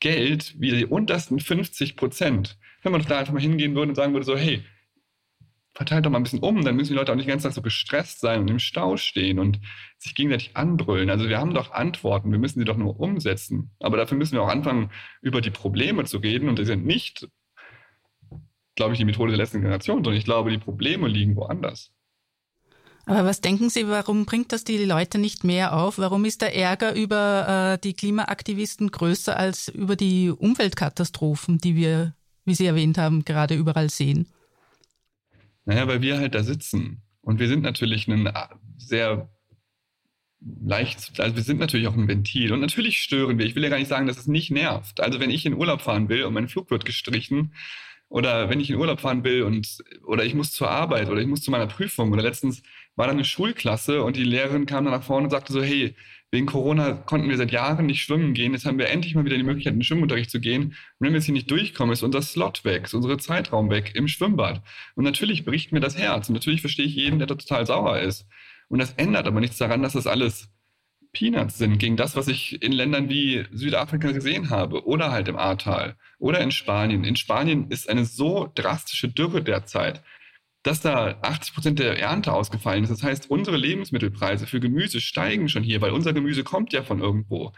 Geld 0.05 0.55
wie 0.61 0.71
die 0.71 0.85
untersten 0.85 1.41
50 1.41 1.97
Prozent. 1.97 2.59
Wenn 2.83 2.93
man 2.93 3.01
doch 3.01 3.09
da 3.09 3.19
einfach 3.19 3.33
mal 3.33 3.41
hingehen 3.41 3.75
würde 3.75 3.89
und 3.89 3.95
sagen 3.95 4.13
würde, 4.13 4.27
so, 4.27 4.37
hey, 4.37 4.63
verteilt 5.73 6.05
doch 6.05 6.11
mal 6.11 6.19
ein 6.19 6.25
bisschen 6.25 6.41
um, 6.41 6.63
dann 6.63 6.77
müssen 6.77 6.93
die 6.93 6.99
Leute 6.99 7.11
auch 7.11 7.17
nicht 7.17 7.27
ganz 7.27 7.43
so 7.43 7.63
gestresst 7.63 8.21
sein 8.21 8.43
und 8.43 8.51
im 8.51 8.59
Stau 8.59 8.99
stehen 8.99 9.39
und 9.39 9.61
sich 9.97 10.15
gegenseitig 10.15 10.59
anbrüllen. 10.59 11.09
Also 11.09 11.27
wir 11.31 11.39
haben 11.39 11.55
doch 11.55 11.73
Antworten, 11.73 12.31
wir 12.33 12.39
müssen 12.39 12.59
sie 12.59 12.67
doch 12.67 12.77
nur 12.77 13.01
umsetzen. 13.01 13.71
Aber 13.81 13.97
dafür 13.97 14.19
müssen 14.19 14.35
wir 14.35 14.43
auch 14.43 14.49
anfangen, 14.49 14.91
über 15.23 15.41
die 15.41 15.51
Probleme 15.51 16.05
zu 16.05 16.19
reden 16.19 16.51
und 16.51 16.59
die 16.59 16.67
sind 16.67 16.85
nicht, 16.85 17.27
glaube 18.75 18.93
ich, 18.93 18.99
die 18.99 19.07
Methode 19.07 19.31
der 19.31 19.39
letzten 19.39 19.63
Generation, 19.63 20.05
sondern 20.05 20.19
ich 20.19 20.27
glaube, 20.27 20.51
die 20.51 20.59
Probleme 20.59 21.09
liegen 21.09 21.35
woanders. 21.35 21.95
Aber 23.07 23.25
was 23.25 23.41
denken 23.41 23.69
Sie, 23.69 23.87
warum 23.89 24.25
bringt 24.25 24.53
das 24.53 24.65
die 24.65 24.79
Leute 24.79 25.19
nicht 25.19 25.45
mehr 25.45 25.77
auf? 25.77 25.99
Warum 25.99 26.25
ist 26.25 26.41
der 26.41 26.57
Ärger 26.57 26.95
über 26.95 27.75
äh, 27.75 27.79
die 27.79 27.93
Klimaaktivisten 27.93 28.91
größer 28.91 29.37
als 29.37 29.69
über 29.69 29.95
die 29.97 30.31
Umweltkatastrophen, 30.31 31.59
die 31.59 31.77
wir, 31.77 32.15
wie 32.45 32.55
Sie 32.55 32.67
erwähnt 32.67 32.97
haben, 32.97 33.25
gerade 33.25 33.55
überall 33.55 33.91
sehen? 33.91 34.27
Naja, 35.67 35.87
weil 35.87 36.01
wir 36.01 36.19
halt 36.19 36.35
da 36.35 36.43
sitzen. 36.43 37.03
Und 37.21 37.39
wir 37.41 37.49
sind 37.49 37.63
natürlich 37.63 38.09
ein 38.09 38.31
sehr 38.79 39.29
leicht, 40.41 41.19
also 41.21 41.37
wir 41.37 41.43
sind 41.43 41.59
natürlich 41.59 41.89
auch 41.89 41.95
ein 41.95 42.09
Ventil. 42.09 42.53
Und 42.53 42.61
natürlich 42.61 42.99
stören 42.99 43.39
wir. 43.39 43.47
Ich 43.47 43.55
will 43.55 43.63
ja 43.63 43.71
gar 43.71 43.79
nicht 43.79 43.89
sagen, 43.89 44.07
dass 44.07 44.19
es 44.19 44.27
nicht 44.27 44.51
nervt. 44.51 45.01
Also 45.01 45.21
wenn 45.21 45.31
ich 45.31 45.47
in 45.47 45.55
Urlaub 45.55 45.81
fahren 45.81 46.09
will 46.09 46.25
und 46.25 46.35
mein 46.35 46.49
Flug 46.49 46.71
wird 46.71 46.85
gestrichen, 46.85 47.53
Oder 48.09 48.49
wenn 48.51 48.61
ich 48.61 48.71
in 48.71 48.77
Urlaub 48.77 49.01
fahren 49.01 49.25
will 49.25 49.43
und 49.43 49.83
oder 50.05 50.25
ich 50.25 50.35
muss 50.35 50.53
zur 50.53 50.71
Arbeit 50.71 51.09
oder 51.09 51.21
ich 51.21 51.27
muss 51.27 51.41
zu 51.41 51.51
meiner 51.51 51.67
Prüfung. 51.67 52.13
Oder 52.13 52.23
letztens 52.23 52.63
war 52.97 53.07
da 53.07 53.13
eine 53.13 53.25
Schulklasse 53.25 54.03
und 54.03 54.17
die 54.17 54.25
Lehrerin 54.25 54.67
kam 54.67 54.85
dann 54.85 54.95
nach 54.95 55.03
vorne 55.03 55.25
und 55.25 55.31
sagte 55.31 55.53
so, 55.53 55.63
hey, 55.63 55.95
wegen 56.31 56.47
Corona 56.47 56.95
konnten 56.95 57.29
wir 57.29 57.37
seit 57.37 57.53
Jahren 57.53 57.87
nicht 57.87 58.03
schwimmen 58.03 58.35
gehen. 58.35 58.53
Jetzt 58.53 58.67
haben 58.67 58.79
wir 58.79 58.89
endlich 58.89 59.15
mal 59.15 59.25
wieder 59.25 59.37
die 59.37 59.45
Möglichkeit, 59.45 59.75
in 59.75 59.79
den 59.79 59.85
Schwimmunterricht 59.85 60.31
zu 60.31 60.41
gehen. 60.41 60.65
Und 60.65 60.75
wenn 60.99 61.13
wir 61.13 61.19
jetzt 61.19 61.27
hier 61.27 61.35
nicht 61.35 61.51
durchkommen, 61.51 61.93
ist 61.93 62.03
unser 62.03 62.23
Slot 62.23 62.65
weg, 62.65 62.85
ist 62.85 62.95
unsere 62.95 63.19
Zeitraum 63.19 63.71
weg 63.71 63.93
im 63.95 64.09
Schwimmbad. 64.09 64.61
Und 64.97 65.05
natürlich 65.05 65.45
bricht 65.45 65.71
mir 65.71 65.79
das 65.79 65.97
Herz. 65.97 66.29
Und 66.29 66.35
natürlich 66.35 66.61
verstehe 66.61 66.87
ich 66.87 66.97
jeden, 66.97 67.21
der 67.21 67.29
da 67.29 67.37
total 67.37 67.67
sauer 67.67 68.01
ist. 68.01 68.27
Und 68.69 68.81
das 68.81 68.95
ändert 68.95 69.29
aber 69.29 69.39
nichts 69.39 69.59
daran, 69.59 69.83
dass 69.83 69.93
das 69.93 70.09
alles 70.09 70.49
Peanuts 71.13 71.57
sind 71.57 71.79
gegen 71.79 71.97
das, 71.97 72.17
was 72.17 72.27
ich 72.27 72.61
in 72.61 72.73
Ländern 72.73 73.09
wie 73.09 73.45
Südafrika 73.53 74.11
gesehen 74.11 74.51
habe 74.51 74.85
oder 74.87 75.13
halt 75.13 75.29
im 75.29 75.37
Ahrtal 75.37 75.97
oder 76.19 76.41
in 76.41 76.51
Spanien. 76.51 77.05
In 77.05 77.15
Spanien 77.15 77.71
ist 77.71 77.89
eine 77.89 78.05
so 78.05 78.51
drastische 78.57 79.09
Dürre 79.09 79.43
derzeit, 79.43 80.03
dass 80.65 80.81
da 80.81 81.19
80 81.21 81.55
Prozent 81.55 81.79
der 81.79 82.01
Ernte 82.01 82.33
ausgefallen 82.33 82.83
ist. 82.83 82.91
Das 82.91 83.03
heißt, 83.03 83.31
unsere 83.31 83.57
Lebensmittelpreise 83.57 84.47
für 84.47 84.61
Gemüse 84.61 85.01
steigen 85.01 85.49
schon 85.49 85.63
hier, 85.63 85.81
weil 85.81 85.93
unser 85.93 86.13
Gemüse 86.13 86.43
kommt 86.43 86.73
ja 86.73 86.83
von 86.83 87.01
irgendwo. 87.01 87.53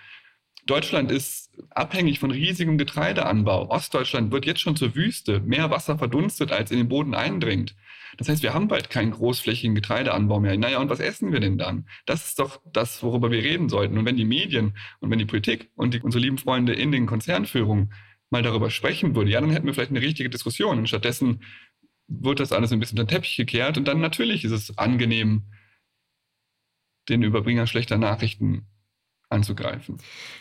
Deutschland 0.67 1.13
ist 1.13 1.55
abhängig 1.71 2.19
von 2.19 2.33
riesigem 2.33 2.77
Getreideanbau. 2.77 3.71
Ostdeutschland 3.71 4.33
wird 4.33 4.45
jetzt 4.45 4.61
schon 4.61 4.75
zur 4.75 4.97
Wüste. 4.97 5.39
Mehr 5.41 5.71
Wasser 5.71 5.97
verdunstet, 5.97 6.51
als 6.51 6.73
in 6.73 6.79
den 6.79 6.89
Boden 6.89 7.15
eindringt. 7.15 7.77
Das 8.19 8.29
heißt, 8.29 8.43
wir 8.43 8.53
haben 8.53 8.67
bald 8.67 8.91
keinen 8.91 9.13
großflächigen 9.13 9.77
Getreideanbau 9.77 10.41
mehr. 10.41 10.57
Naja, 10.57 10.81
und 10.81 10.91
was 10.91 10.99
essen 10.99 11.33
wir 11.33 11.39
denn 11.39 11.59
dann? 11.59 11.87
Das 12.07 12.27
ist 12.27 12.41
doch 12.41 12.61
das, 12.73 13.05
worüber 13.05 13.31
wir 13.31 13.43
reden 13.43 13.69
sollten. 13.69 13.97
Und 13.97 14.05
wenn 14.05 14.17
die 14.17 14.25
Medien 14.25 14.77
und 14.99 15.11
wenn 15.11 15.21
die 15.21 15.27
Politik 15.27 15.71
und 15.77 15.95
die, 15.95 16.01
unsere 16.01 16.23
lieben 16.23 16.39
Freunde 16.39 16.73
in 16.73 16.91
den 16.91 17.07
Konzernführungen 17.07 17.93
mal 18.31 18.43
darüber 18.43 18.71
sprechen 18.71 19.15
würden, 19.15 19.29
ja, 19.29 19.41
dann 19.41 19.51
hätten 19.51 19.67
wir 19.67 19.75
vielleicht 19.75 19.91
eine 19.91 20.01
richtige 20.01 20.31
Diskussion. 20.31 20.79
Und 20.79 20.89
stattdessen 20.89 21.43
wird 22.09 22.41
das 22.41 22.53
alles 22.53 22.73
ein 22.73 22.81
bisschen 22.81 22.99
unter 22.99 23.11
den 23.11 23.17
Teppich 23.17 23.37
gekehrt. 23.37 23.79
Und 23.79 23.87
dann 23.87 24.01
natürlich 24.01 24.45
ist 24.45 24.53
es 24.53 24.77
angenehm, 24.79 25.45
den 27.09 27.23
Überbringer 27.23 27.67
schlechter 27.67 27.99
Nachrichten 27.99 28.67
anzugreifen. 29.29 29.99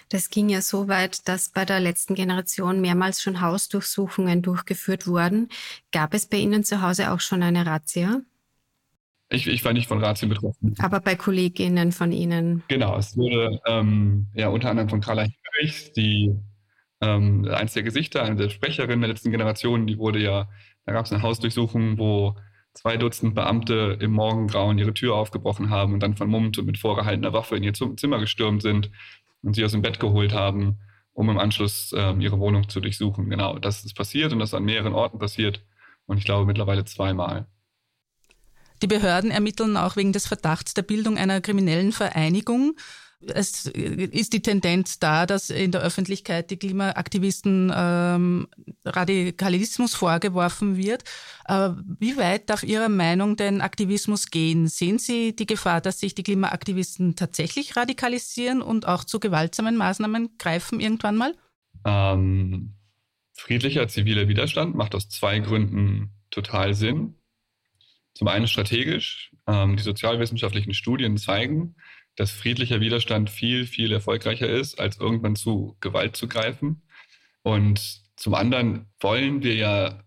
Das 0.10 0.30
ging 0.30 0.50
ja 0.50 0.62
so 0.62 0.88
weit, 0.88 1.28
dass 1.28 1.50
bei 1.50 1.66
der 1.66 1.80
letzten 1.80 2.16
Generation 2.16 2.82
mehrmals 2.82 3.22
schon 3.22 3.42
Hausdurchsuchungen 3.42 4.42
durchgeführt 4.42 5.08
wurden. 5.08 5.50
Gab 5.92 6.14
es 6.14 6.28
bei 6.28 6.38
Ihnen 6.38 6.64
zu 6.64 6.82
Hause 6.82 7.12
auch 7.12 7.20
schon 7.20 7.42
eine 7.42 7.66
Razzia? 7.66 8.22
Ich, 9.30 9.48
ich 9.48 9.66
war 9.66 9.74
nicht 9.74 9.88
von 9.88 10.04
Razzien 10.04 10.30
betroffen. 10.30 10.76
Aber 10.78 11.00
bei 11.00 11.16
Kolleginnen 11.16 11.92
von 11.92 12.12
Ihnen? 12.12 12.64
Genau, 12.68 12.96
es 12.98 13.18
wurde 13.18 13.60
ähm, 13.66 14.28
ja 14.34 14.50
unter 14.50 14.70
anderem 14.70 14.90
von 14.90 15.02
Carla 15.02 15.24
Hinrichs, 15.24 15.92
die 15.94 16.36
ähm, 17.02 17.46
eins 17.46 17.74
der 17.74 17.84
Gesichter, 17.84 18.24
eine 18.24 18.36
der 18.36 18.50
Sprecherinnen 18.50 19.02
der 19.02 19.10
letzten 19.10 19.32
Generation, 19.32 19.88
die 19.88 19.98
wurde 19.98 20.20
ja, 20.20 20.48
da 20.86 20.94
gab 20.94 21.06
es 21.06 21.12
eine 21.12 21.22
Hausdurchsuchung, 21.22 21.98
wo 21.98 22.36
zwei 22.74 22.98
Dutzend 22.98 23.36
Beamte 23.36 23.98
im 24.00 24.12
Morgengrauen 24.12 24.77
ihre 24.77 24.94
Tür 24.94 25.15
aufgebrochen 25.15 25.70
haben 25.70 25.94
und 25.94 26.01
dann 26.01 26.15
vermummt 26.15 26.58
und 26.58 26.65
mit 26.65 26.77
vorgehaltener 26.77 27.34
Waffe 27.34 27.56
in 27.56 27.63
ihr 27.63 27.74
Zimmer 27.74 28.20
gestürmt 28.20 28.62
sind 28.62 28.92
und 29.42 29.56
sie 29.56 29.65
aus 29.65 29.72
dem 29.72 29.82
Bett 29.82 30.00
geholt 30.00 30.34
haben, 30.34 30.80
um 31.13 31.30
im 31.30 31.39
Anschluss 31.39 31.94
ähm, 31.98 32.22
ihre 32.22 32.39
Wohnung 32.39 32.70
zu 32.70 32.82
durchsuchen. 32.82 33.30
Genau, 33.30 33.58
das 33.58 33.86
ist 33.86 33.96
passiert 33.96 34.34
und 34.34 34.39
das 34.39 34.50
ist 34.50 34.54
an 34.54 34.65
mehreren 34.65 34.94
Orten 34.94 35.18
passiert 35.18 35.63
und 36.06 36.18
ich 36.18 36.25
glaube 36.25 36.46
mittlerweile 36.46 36.86
zweimal. 36.86 37.48
Die 38.82 38.88
Behörden 38.88 39.32
ermitteln 39.32 39.77
auch 39.77 39.96
wegen 39.96 40.12
des 40.12 40.27
Verdachts 40.27 40.74
der 40.74 40.82
Bildung 40.82 41.18
einer 41.18 41.39
kriminellen 41.39 41.94
Vereinigung 41.94 42.75
es 43.22 43.66
ist 43.66 44.34
die 44.34 44.42
Tendenz 44.42 45.00
da, 45.00 45.26
dass 45.26 45.50
in 45.50 45.72
der 45.72 45.82
Öffentlichkeit 45.82 46.52
die 46.52 46.58
Klimaaktivisten 46.58 47.72
ähm, 47.76 48.48
Radikalismus 48.84 49.96
vorgeworfen 49.96 50.78
wird. 50.78 51.04
Äh, 51.48 51.70
wie 52.00 52.18
weit 52.18 52.50
darf 52.50 52.64
Ihrer 52.64 52.90
Meinung 52.90 53.36
denn 53.36 53.62
Aktivismus 53.62 54.30
gehen? 54.32 54.68
Sehen 54.68 55.00
Sie 55.00 55.36
die 55.36 55.48
Gefahr, 55.48 55.82
dass 55.82 56.00
sich 56.00 56.16
die 56.16 56.24
Klimaaktivisten 56.24 57.16
tatsächlich 57.16 57.76
radikalisieren 57.76 58.62
und 58.62 58.88
auch 58.88 59.04
zu 59.04 59.20
gewaltsamen 59.20 59.78
Maßnahmen 59.78 60.38
greifen 60.38 60.80
irgendwann 60.80 61.16
mal? 61.16 61.34
Ähm, 61.86 62.76
friedlicher 63.34 63.88
ziviler 63.88 64.28
Widerstand 64.28 64.76
macht 64.76 64.96
aus 64.96 65.10
zwei 65.10 65.40
Gründen 65.40 66.12
total 66.32 66.74
Sinn. 66.74 67.16
Zum 68.14 68.28
einen 68.28 68.48
strategisch. 68.48 69.32
Ähm, 69.48 69.76
die 69.76 69.84
sozialwissenschaftlichen 69.84 70.74
Studien 70.74 71.18
zeigen, 71.18 71.76
dass 72.16 72.32
friedlicher 72.32 72.80
Widerstand 72.80 73.30
viel, 73.30 73.66
viel 73.66 73.92
erfolgreicher 73.92 74.50
ist, 74.50 74.80
als 74.80 75.00
irgendwann 75.00 75.36
zu 75.36 75.76
Gewalt 75.82 76.16
zu 76.16 76.28
greifen. 76.28 76.82
Und 77.44 78.02
zum 78.16 78.34
anderen 78.34 78.88
wollen 79.00 79.44
wir 79.44 79.56
ja 79.56 80.04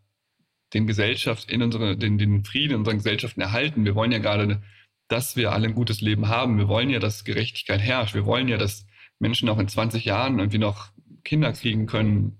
den 0.75 0.87
Gesellschaft 0.87 1.51
in 1.51 1.63
unsere, 1.63 1.97
den, 1.97 2.19
den 2.19 2.45
Frieden 2.45 2.73
in 2.73 2.79
unseren 2.81 2.99
Gesellschaften 2.99 3.41
erhalten. 3.41 3.85
Wir 3.85 3.95
wollen 3.95 4.13
ja 4.13 4.19
gerade, 4.19 4.63
dass 5.09 5.37
wir 5.37 5.53
alle 5.53 5.69
ein 5.69 5.75
gutes 5.75 6.01
Leben 6.01 6.29
haben. 6.29 6.59
Wir 6.59 6.69
wollen 6.69 6.91
ja, 6.91 6.99
dass 6.99 7.25
Gerechtigkeit 7.25 7.81
herrscht. 7.81 8.15
Wir 8.15 8.27
wollen 8.27 8.49
ja, 8.49 8.59
dass 8.59 8.87
Menschen 9.19 9.49
auch 9.49 9.59
in 9.59 9.69
20 9.69 10.05
Jahren 10.05 10.39
irgendwie 10.39 10.59
noch 10.59 10.91
Kinder 11.25 11.53
kriegen 11.53 11.87
können. 11.87 12.39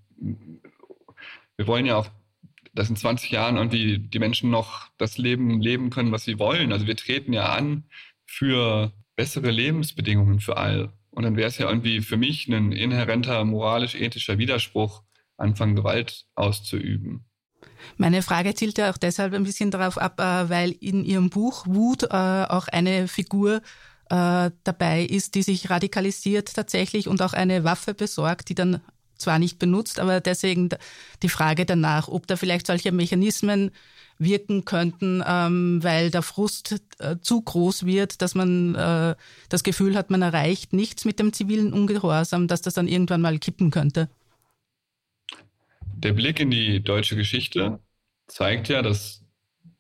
Wir 1.57 1.67
wollen 1.67 1.87
ja 1.87 1.97
auch, 1.97 2.09
dass 2.75 2.91
in 2.91 2.97
20 2.97 3.31
Jahren 3.31 3.57
irgendwie 3.57 3.99
die 3.99 4.19
Menschen 4.19 4.51
noch 4.51 4.89
das 4.99 5.19
Leben 5.19 5.61
leben 5.61 5.91
können, 5.91 6.13
was 6.13 6.25
sie 6.25 6.39
wollen. 6.39 6.73
Also 6.73 6.87
wir 6.87 6.97
treten 6.97 7.33
ja 7.33 7.53
an 7.53 7.85
für 8.27 8.93
bessere 9.19 9.51
Lebensbedingungen 9.51 10.39
für 10.39 10.57
alle. 10.57 10.93
Und 11.11 11.25
dann 11.25 11.37
wäre 11.37 11.49
es 11.49 11.59
ja 11.59 11.69
irgendwie 11.69 12.01
für 12.03 12.17
mich 12.17 12.47
ein 12.47 12.71
inhärenter 12.71 13.45
moralisch-ethischer 13.45 14.39
Widerspruch, 14.39 15.03
anfangen, 15.37 15.75
Gewalt 15.75 16.27
auszuüben. 16.37 17.25
Meine 17.97 18.23
Frage 18.23 18.55
zielt 18.55 18.79
ja 18.79 18.91
auch 18.91 18.97
deshalb 18.97 19.35
ein 19.35 19.43
bisschen 19.43 19.73
darauf 19.73 19.99
ab, 19.99 20.21
äh, 20.21 20.49
weil 20.49 20.71
in 20.71 21.05
Ihrem 21.05 21.31
Buch 21.31 21.67
Wut 21.67 22.05
äh, 22.05 22.07
auch 22.07 22.69
eine 22.69 23.09
Figur 23.09 23.61
äh, 24.09 24.51
dabei 24.63 25.03
ist, 25.03 25.35
die 25.35 25.43
sich 25.43 25.69
radikalisiert 25.69 26.55
tatsächlich 26.55 27.09
und 27.09 27.21
auch 27.21 27.33
eine 27.33 27.65
Waffe 27.65 27.95
besorgt, 27.95 28.49
die 28.51 28.55
dann 28.55 28.81
zwar 29.17 29.41
nicht 29.41 29.59
benutzt, 29.59 29.99
aber 29.99 30.21
deswegen 30.21 30.69
die 31.25 31.29
Frage 31.29 31.67
danach, 31.67 32.07
ob 32.07 32.29
da 32.29 32.37
vielleicht 32.37 32.69
solche 32.69 32.93
Mechanismen 32.93 33.73
wirken 34.19 34.65
könnten, 34.65 35.23
ähm, 35.27 35.83
weil 35.83 36.11
der 36.11 36.23
Frust 36.23 36.83
äh, 36.99 37.17
zu 37.21 37.41
groß 37.41 37.87
wird, 37.87 38.21
dass 38.21 38.35
man 38.35 38.75
äh, 38.75 39.15
das 39.49 39.63
Gefühl 39.63 39.97
hat, 39.97 40.11
man 40.11 40.23
erreicht 40.23 40.73
nichts 40.73 41.05
mit 41.05 41.19
dem 41.19 41.33
zivilen 41.33 41.73
Ungehorsam, 41.73 42.49
dass 42.49 42.63
das 42.63 42.75
dann 42.75 42.89
irgendwann 42.89 43.21
mal 43.21 43.39
kippen 43.39 43.71
könnte? 43.71 44.09
Der 45.95 46.13
Blick 46.13 46.41
in 46.41 46.51
die 46.51 46.83
deutsche 46.83 47.17
Geschichte 47.17 47.81
zeigt 48.27 48.69
ja, 48.69 48.83
dass 48.83 49.25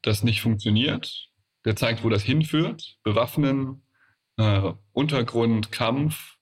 das 0.02 0.22
nicht 0.22 0.40
funktioniert. 0.40 1.28
Der 1.64 1.76
zeigt, 1.76 2.04
wo 2.04 2.08
das 2.08 2.22
hinführt. 2.22 2.98
Bewaffnen, 3.02 3.82
äh, 4.36 4.72
Untergrund, 4.92 5.72
Kampf. 5.72 6.38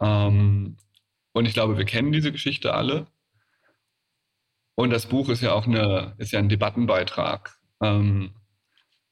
Ähm, 0.00 0.76
und 1.32 1.46
ich 1.46 1.54
glaube, 1.54 1.76
wir 1.76 1.84
kennen 1.84 2.12
diese 2.12 2.32
Geschichte 2.32 2.74
alle. 2.74 3.06
Und 4.80 4.88
das 4.88 5.04
Buch 5.04 5.28
ist 5.28 5.42
ja 5.42 5.52
auch 5.52 5.66
eine, 5.66 6.14
ist 6.16 6.32
ja 6.32 6.38
ein 6.38 6.48
Debattenbeitrag. 6.48 7.54
Ähm, 7.82 8.30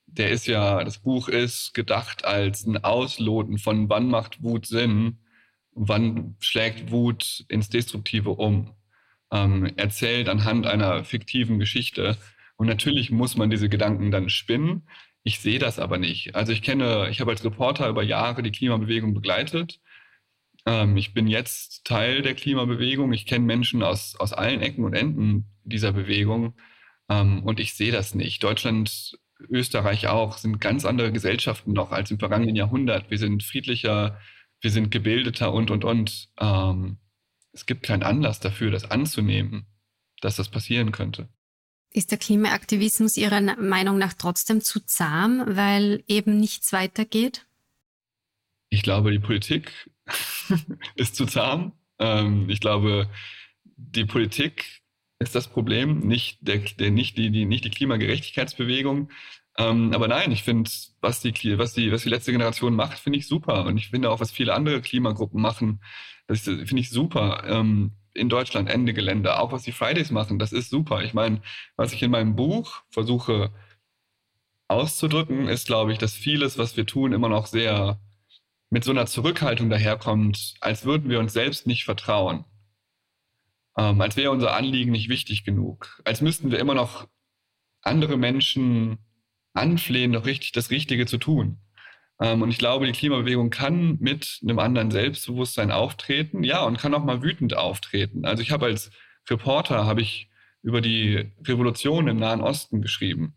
der 0.06 0.30
ist 0.30 0.46
ja, 0.46 0.82
das 0.82 0.96
Buch 1.00 1.28
ist 1.28 1.74
gedacht 1.74 2.24
als 2.24 2.64
ein 2.64 2.82
Ausloten 2.82 3.58
von 3.58 3.90
wann 3.90 4.08
macht 4.08 4.42
Wut 4.42 4.64
Sinn, 4.64 5.18
wann 5.72 6.36
schlägt 6.40 6.90
Wut 6.90 7.44
ins 7.50 7.68
Destruktive 7.68 8.30
um. 8.30 8.76
Ähm, 9.30 9.70
erzählt 9.76 10.30
anhand 10.30 10.66
einer 10.66 11.04
fiktiven 11.04 11.58
Geschichte. 11.58 12.16
Und 12.56 12.66
natürlich 12.66 13.10
muss 13.10 13.36
man 13.36 13.50
diese 13.50 13.68
Gedanken 13.68 14.10
dann 14.10 14.30
spinnen. 14.30 14.88
Ich 15.22 15.40
sehe 15.40 15.58
das 15.58 15.78
aber 15.78 15.98
nicht. 15.98 16.34
Also 16.34 16.50
ich 16.50 16.62
kenne, 16.62 17.08
ich 17.10 17.20
habe 17.20 17.32
als 17.32 17.44
Reporter 17.44 17.90
über 17.90 18.02
Jahre 18.02 18.42
die 18.42 18.52
Klimabewegung 18.52 19.12
begleitet 19.12 19.80
ähm, 20.68 20.98
ich 20.98 21.14
bin 21.14 21.26
jetzt 21.26 21.84
Teil 21.84 22.20
der 22.20 22.34
Klimabewegung. 22.34 23.12
Ich 23.14 23.24
kenne 23.24 23.46
Menschen 23.46 23.82
aus, 23.82 24.16
aus 24.16 24.34
allen 24.34 24.60
Ecken 24.60 24.84
und 24.84 24.92
Enden 24.92 25.46
dieser 25.64 25.92
Bewegung. 25.92 26.54
Ähm, 27.08 27.42
und 27.42 27.58
ich 27.58 27.72
sehe 27.72 27.90
das 27.90 28.14
nicht. 28.14 28.44
Deutschland, 28.44 29.18
Österreich 29.48 30.08
auch, 30.08 30.36
sind 30.36 30.60
ganz 30.60 30.84
andere 30.84 31.10
Gesellschaften 31.10 31.72
noch 31.72 31.90
als 31.90 32.10
im 32.10 32.18
vergangenen 32.18 32.54
Jahrhundert. 32.54 33.10
Wir 33.10 33.16
sind 33.16 33.42
friedlicher, 33.42 34.20
wir 34.60 34.70
sind 34.70 34.90
gebildeter 34.90 35.54
und, 35.54 35.70
und, 35.70 35.84
und. 35.84 36.28
Ähm, 36.38 36.98
es 37.52 37.64
gibt 37.64 37.82
keinen 37.82 38.02
Anlass 38.02 38.38
dafür, 38.38 38.70
das 38.70 38.90
anzunehmen, 38.90 39.66
dass 40.20 40.36
das 40.36 40.50
passieren 40.50 40.92
könnte. 40.92 41.30
Ist 41.90 42.10
der 42.10 42.18
Klimaaktivismus 42.18 43.16
Ihrer 43.16 43.40
Meinung 43.56 43.96
nach 43.96 44.12
trotzdem 44.12 44.60
zu 44.60 44.80
zahm, 44.80 45.44
weil 45.46 46.04
eben 46.06 46.38
nichts 46.38 46.74
weitergeht? 46.74 47.46
Ich 48.68 48.82
glaube, 48.82 49.10
die 49.10 49.18
Politik 49.18 49.88
ist 50.96 51.16
zu 51.16 51.26
zahm. 51.26 51.72
Ähm, 51.98 52.48
ich 52.48 52.60
glaube, 52.60 53.08
die 53.76 54.04
Politik 54.04 54.82
ist 55.18 55.34
das 55.34 55.48
Problem, 55.48 56.00
nicht, 56.00 56.38
der, 56.40 56.58
der, 56.58 56.90
nicht, 56.90 57.16
die, 57.18 57.30
die, 57.30 57.44
nicht 57.44 57.64
die 57.64 57.70
Klimagerechtigkeitsbewegung. 57.70 59.10
Ähm, 59.58 59.92
aber 59.92 60.06
nein, 60.06 60.30
ich 60.30 60.44
finde, 60.44 60.70
was 61.00 61.20
die, 61.20 61.58
was, 61.58 61.72
die, 61.72 61.90
was 61.90 62.02
die 62.02 62.08
letzte 62.08 62.32
Generation 62.32 62.76
macht, 62.76 62.98
finde 62.98 63.18
ich 63.18 63.26
super. 63.26 63.64
Und 63.66 63.76
ich 63.76 63.88
finde 63.88 64.10
auch, 64.10 64.20
was 64.20 64.30
viele 64.30 64.54
andere 64.54 64.80
Klimagruppen 64.80 65.40
machen, 65.42 65.80
das 66.28 66.42
finde 66.42 66.78
ich 66.78 66.90
super. 66.90 67.42
Ähm, 67.46 67.92
in 68.14 68.28
Deutschland, 68.28 68.68
Ende 68.68 68.94
Gelände. 68.94 69.38
Auch 69.38 69.52
was 69.52 69.62
die 69.62 69.72
Fridays 69.72 70.10
machen, 70.10 70.38
das 70.38 70.52
ist 70.52 70.70
super. 70.70 71.02
Ich 71.02 71.14
meine, 71.14 71.40
was 71.76 71.92
ich 71.92 72.02
in 72.02 72.10
meinem 72.10 72.36
Buch 72.36 72.82
versuche 72.90 73.52
auszudrücken, 74.68 75.48
ist, 75.48 75.66
glaube 75.66 75.92
ich, 75.92 75.98
dass 75.98 76.14
vieles, 76.14 76.58
was 76.58 76.76
wir 76.76 76.86
tun, 76.86 77.12
immer 77.12 77.28
noch 77.28 77.46
sehr 77.46 78.00
mit 78.70 78.84
so 78.84 78.90
einer 78.90 79.06
Zurückhaltung 79.06 79.70
daherkommt, 79.70 80.54
als 80.60 80.84
würden 80.84 81.08
wir 81.08 81.20
uns 81.20 81.32
selbst 81.32 81.66
nicht 81.66 81.84
vertrauen. 81.84 82.44
Ähm, 83.76 84.00
als 84.00 84.16
wäre 84.16 84.30
unser 84.30 84.54
Anliegen 84.54 84.92
nicht 84.92 85.08
wichtig 85.08 85.44
genug. 85.44 86.00
Als 86.04 86.20
müssten 86.20 86.50
wir 86.50 86.58
immer 86.58 86.74
noch 86.74 87.08
andere 87.82 88.16
Menschen 88.16 88.98
anflehen, 89.54 90.12
doch 90.12 90.26
richtig 90.26 90.52
das 90.52 90.70
Richtige 90.70 91.06
zu 91.06 91.18
tun. 91.18 91.58
Ähm, 92.20 92.42
und 92.42 92.50
ich 92.50 92.58
glaube, 92.58 92.86
die 92.86 92.92
Klimabewegung 92.92 93.50
kann 93.50 93.98
mit 94.00 94.40
einem 94.42 94.58
anderen 94.58 94.90
Selbstbewusstsein 94.90 95.70
auftreten, 95.70 96.42
ja, 96.42 96.64
und 96.64 96.78
kann 96.78 96.94
auch 96.94 97.04
mal 97.04 97.22
wütend 97.22 97.56
auftreten. 97.56 98.24
Also 98.24 98.42
ich 98.42 98.50
habe 98.50 98.66
als 98.66 98.90
Reporter 99.30 99.86
habe 99.86 100.00
ich 100.00 100.28
über 100.62 100.80
die 100.80 101.32
Revolution 101.46 102.08
im 102.08 102.18
Nahen 102.18 102.40
Osten 102.40 102.82
geschrieben. 102.82 103.34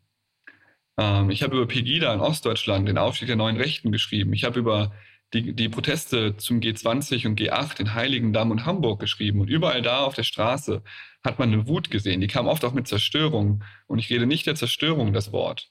Ähm, 0.97 1.29
ich 1.29 1.43
habe 1.43 1.55
über 1.55 1.67
Pegida 1.67 2.13
in 2.13 2.19
Ostdeutschland, 2.19 2.87
den 2.87 2.97
Aufstieg 2.97 3.27
der 3.27 3.35
neuen 3.35 3.57
Rechten 3.57 3.91
geschrieben. 3.91 4.33
Ich 4.33 4.43
habe 4.43 4.59
über 4.59 4.91
die, 5.33 5.53
die 5.53 5.69
Proteste 5.69 6.35
zum 6.37 6.59
G20 6.59 7.25
und 7.27 7.39
G8 7.39 7.79
in 7.79 7.93
Heiligendamm 7.93 8.51
und 8.51 8.65
Hamburg 8.65 8.99
geschrieben. 8.99 9.39
Und 9.39 9.49
überall 9.49 9.81
da 9.81 9.99
auf 10.01 10.13
der 10.13 10.23
Straße 10.23 10.83
hat 11.23 11.39
man 11.39 11.53
eine 11.53 11.67
Wut 11.67 11.89
gesehen. 11.89 12.21
Die 12.21 12.27
kam 12.27 12.47
oft 12.47 12.65
auch 12.65 12.73
mit 12.73 12.87
Zerstörung. 12.87 13.63
Und 13.87 13.99
ich 13.99 14.09
rede 14.09 14.25
nicht 14.25 14.45
der 14.45 14.55
Zerstörung 14.55 15.13
das 15.13 15.31
Wort. 15.31 15.69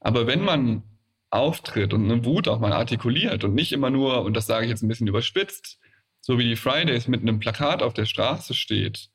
Aber 0.00 0.26
wenn 0.26 0.42
man 0.42 0.82
auftritt 1.30 1.92
und 1.92 2.04
eine 2.04 2.24
Wut 2.24 2.46
auch 2.46 2.60
mal 2.60 2.72
artikuliert 2.72 3.42
und 3.42 3.54
nicht 3.54 3.72
immer 3.72 3.90
nur, 3.90 4.22
und 4.22 4.34
das 4.34 4.46
sage 4.46 4.66
ich 4.66 4.70
jetzt 4.70 4.82
ein 4.82 4.88
bisschen 4.88 5.08
überspitzt, 5.08 5.80
so 6.20 6.38
wie 6.38 6.44
die 6.44 6.56
Fridays 6.56 7.08
mit 7.08 7.22
einem 7.22 7.40
Plakat 7.40 7.82
auf 7.82 7.92
der 7.92 8.06
Straße 8.06 8.54
steht, 8.54 9.08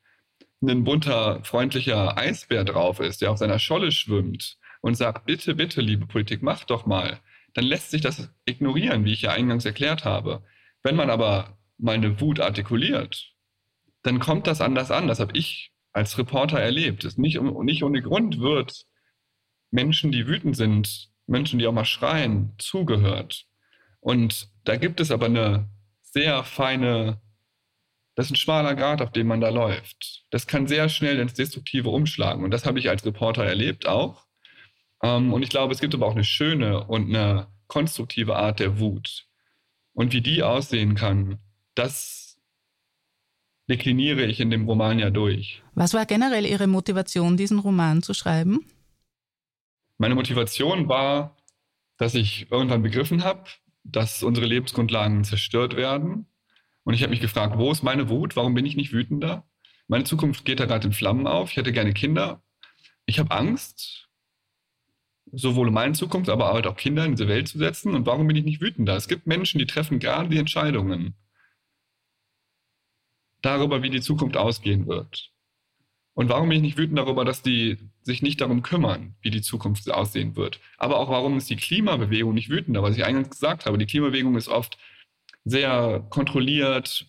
ein 0.61 0.83
bunter, 0.83 1.41
freundlicher 1.43 2.17
Eisbär 2.17 2.65
drauf 2.65 2.99
ist, 2.99 3.21
der 3.21 3.31
auf 3.31 3.37
seiner 3.37 3.59
Scholle 3.59 3.91
schwimmt 3.93 4.57
und 4.81 4.95
sagt, 4.95 5.25
bitte, 5.25 5.55
bitte, 5.55 5.79
liebe 5.79 6.05
Politik, 6.05 6.41
mach 6.41 6.65
doch 6.65 6.85
mal, 6.85 7.19
dann 7.53 7.65
lässt 7.65 7.91
sich 7.91 8.01
das 8.01 8.29
ignorieren, 8.45 9.05
wie 9.05 9.13
ich 9.13 9.23
ja 9.23 9.31
eingangs 9.31 9.65
erklärt 9.65 10.05
habe. 10.05 10.43
Wenn 10.83 10.95
man 10.95 11.09
aber 11.09 11.57
mal 11.77 11.95
eine 11.95 12.19
Wut 12.21 12.39
artikuliert, 12.39 13.33
dann 14.03 14.19
kommt 14.19 14.47
das 14.47 14.61
anders 14.61 14.91
an. 14.91 15.07
Das 15.07 15.19
habe 15.19 15.37
ich 15.37 15.71
als 15.91 16.17
Reporter 16.17 16.59
erlebt. 16.59 17.03
Es 17.03 17.17
nicht, 17.17 17.41
nicht 17.41 17.83
ohne 17.83 18.01
Grund 18.01 18.39
wird 18.39 18.85
Menschen, 19.71 20.11
die 20.11 20.27
wütend 20.27 20.55
sind, 20.55 21.09
Menschen, 21.27 21.59
die 21.59 21.67
auch 21.67 21.73
mal 21.73 21.85
schreien, 21.85 22.53
zugehört. 22.57 23.45
Und 23.99 24.49
da 24.63 24.77
gibt 24.77 24.99
es 24.99 25.11
aber 25.11 25.27
eine 25.27 25.69
sehr 26.01 26.43
feine, 26.43 27.21
das 28.15 28.27
ist 28.27 28.31
ein 28.31 28.37
schmaler 28.37 28.75
Grad, 28.75 29.01
auf 29.01 29.11
dem 29.11 29.27
man 29.27 29.41
da 29.41 29.49
läuft. 29.49 30.25
Das 30.31 30.47
kann 30.47 30.67
sehr 30.67 30.89
schnell 30.89 31.19
ins 31.19 31.33
Destruktive 31.33 31.89
umschlagen. 31.89 32.43
Und 32.43 32.51
das 32.51 32.65
habe 32.65 32.79
ich 32.79 32.89
als 32.89 33.05
Reporter 33.05 33.43
erlebt 33.43 33.87
auch. 33.87 34.25
Ähm, 35.03 35.33
und 35.33 35.43
ich 35.43 35.49
glaube, 35.49 35.73
es 35.73 35.79
gibt 35.79 35.93
aber 35.93 36.07
auch 36.07 36.15
eine 36.15 36.23
schöne 36.23 36.85
und 36.85 37.09
eine 37.09 37.47
konstruktive 37.67 38.35
Art 38.35 38.59
der 38.59 38.79
Wut. 38.79 39.25
Und 39.93 40.13
wie 40.13 40.21
die 40.21 40.43
aussehen 40.43 40.95
kann, 40.95 41.39
das 41.75 42.39
dekliniere 43.69 44.25
ich 44.25 44.39
in 44.39 44.49
dem 44.49 44.65
Roman 44.65 44.99
ja 44.99 45.09
durch. 45.09 45.61
Was 45.75 45.93
war 45.93 46.05
generell 46.05 46.45
Ihre 46.45 46.67
Motivation, 46.67 47.37
diesen 47.37 47.59
Roman 47.59 48.01
zu 48.01 48.13
schreiben? 48.13 48.65
Meine 49.97 50.15
Motivation 50.15 50.89
war, 50.89 51.37
dass 51.97 52.15
ich 52.15 52.51
irgendwann 52.51 52.81
begriffen 52.81 53.23
habe, 53.23 53.43
dass 53.83 54.23
unsere 54.23 54.47
Lebensgrundlagen 54.47 55.23
zerstört 55.23 55.75
werden. 55.75 56.25
Und 56.83 56.93
ich 56.93 57.03
habe 57.03 57.11
mich 57.11 57.19
gefragt, 57.19 57.57
wo 57.57 57.71
ist 57.71 57.83
meine 57.83 58.09
Wut? 58.09 58.35
Warum 58.35 58.53
bin 58.53 58.65
ich 58.65 58.75
nicht 58.75 58.93
wütender? 58.93 59.47
Meine 59.87 60.05
Zukunft 60.05 60.45
geht 60.45 60.59
da 60.59 60.65
gerade 60.65 60.87
in 60.87 60.93
Flammen 60.93 61.27
auf. 61.27 61.51
Ich 61.51 61.57
hätte 61.57 61.73
gerne 61.73 61.93
Kinder. 61.93 62.41
Ich 63.05 63.19
habe 63.19 63.31
Angst, 63.31 64.08
sowohl 65.31 65.67
um 65.67 65.73
meine 65.73 65.93
Zukunft, 65.93 66.29
aber 66.29 66.53
halt 66.53 66.67
auch 66.67 66.75
Kinder 66.75 67.05
in 67.05 67.11
diese 67.11 67.27
Welt 67.27 67.47
zu 67.47 67.57
setzen. 67.57 67.93
Und 67.95 68.05
warum 68.05 68.27
bin 68.27 68.35
ich 68.35 68.45
nicht 68.45 68.61
wütender? 68.61 68.95
Es 68.95 69.07
gibt 69.07 69.27
Menschen, 69.27 69.59
die 69.59 69.67
treffen 69.67 69.99
gerade 69.99 70.29
die 70.29 70.37
Entscheidungen 70.37 71.15
darüber, 73.41 73.83
wie 73.83 73.89
die 73.89 74.01
Zukunft 74.01 74.37
ausgehen 74.37 74.87
wird. 74.87 75.31
Und 76.13 76.27
warum 76.27 76.49
bin 76.49 76.57
ich 76.57 76.63
nicht 76.63 76.77
wütend 76.77 76.97
darüber, 76.97 77.23
dass 77.23 77.41
die 77.41 77.77
sich 78.01 78.21
nicht 78.21 78.41
darum 78.41 78.61
kümmern, 78.61 79.15
wie 79.21 79.29
die 79.29 79.41
Zukunft 79.41 79.89
aussehen 79.89 80.35
wird? 80.35 80.59
Aber 80.77 80.99
auch 80.99 81.09
warum 81.09 81.37
ist 81.37 81.49
die 81.49 81.55
Klimabewegung 81.55 82.33
nicht 82.33 82.49
wütender? 82.49 82.83
Was 82.83 82.97
ich 82.97 83.05
eingangs 83.05 83.29
gesagt 83.29 83.65
habe, 83.65 83.77
die 83.77 83.85
Klimabewegung 83.85 84.35
ist 84.35 84.49
oft 84.49 84.77
sehr 85.45 86.05
kontrolliert, 86.09 87.07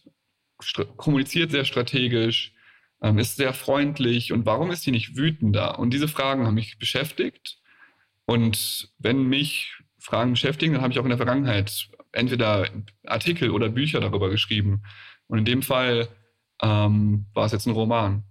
kommuniziert 0.97 1.51
sehr 1.51 1.65
strategisch, 1.65 2.55
ähm, 3.03 3.19
ist 3.19 3.37
sehr 3.37 3.53
freundlich. 3.53 4.33
Und 4.33 4.47
warum 4.47 4.71
ist 4.71 4.83
sie 4.83 4.93
nicht 4.93 5.17
wütender? 5.17 5.79
Und 5.79 5.93
diese 5.93 6.09
Fragen 6.09 6.47
haben 6.47 6.55
mich 6.55 6.79
beschäftigt. 6.79 7.60
Und 8.31 8.93
wenn 8.99 9.25
mich 9.25 9.77
Fragen 9.99 10.31
beschäftigen, 10.31 10.75
dann 10.75 10.83
habe 10.83 10.93
ich 10.93 11.01
auch 11.01 11.05
in 11.05 11.09
der 11.09 11.19
Vergangenheit 11.19 11.89
entweder 12.13 12.69
Artikel 13.05 13.51
oder 13.51 13.71
Bücher 13.71 13.99
darüber 13.99 14.31
geschrieben. 14.31 14.85
Und 15.27 15.39
in 15.39 15.45
dem 15.45 15.63
Fall 15.63 16.07
ähm, 16.63 17.27
war 17.35 17.47
es 17.47 17.51
jetzt 17.51 17.67
ein 17.67 17.73
Roman. 17.73 18.23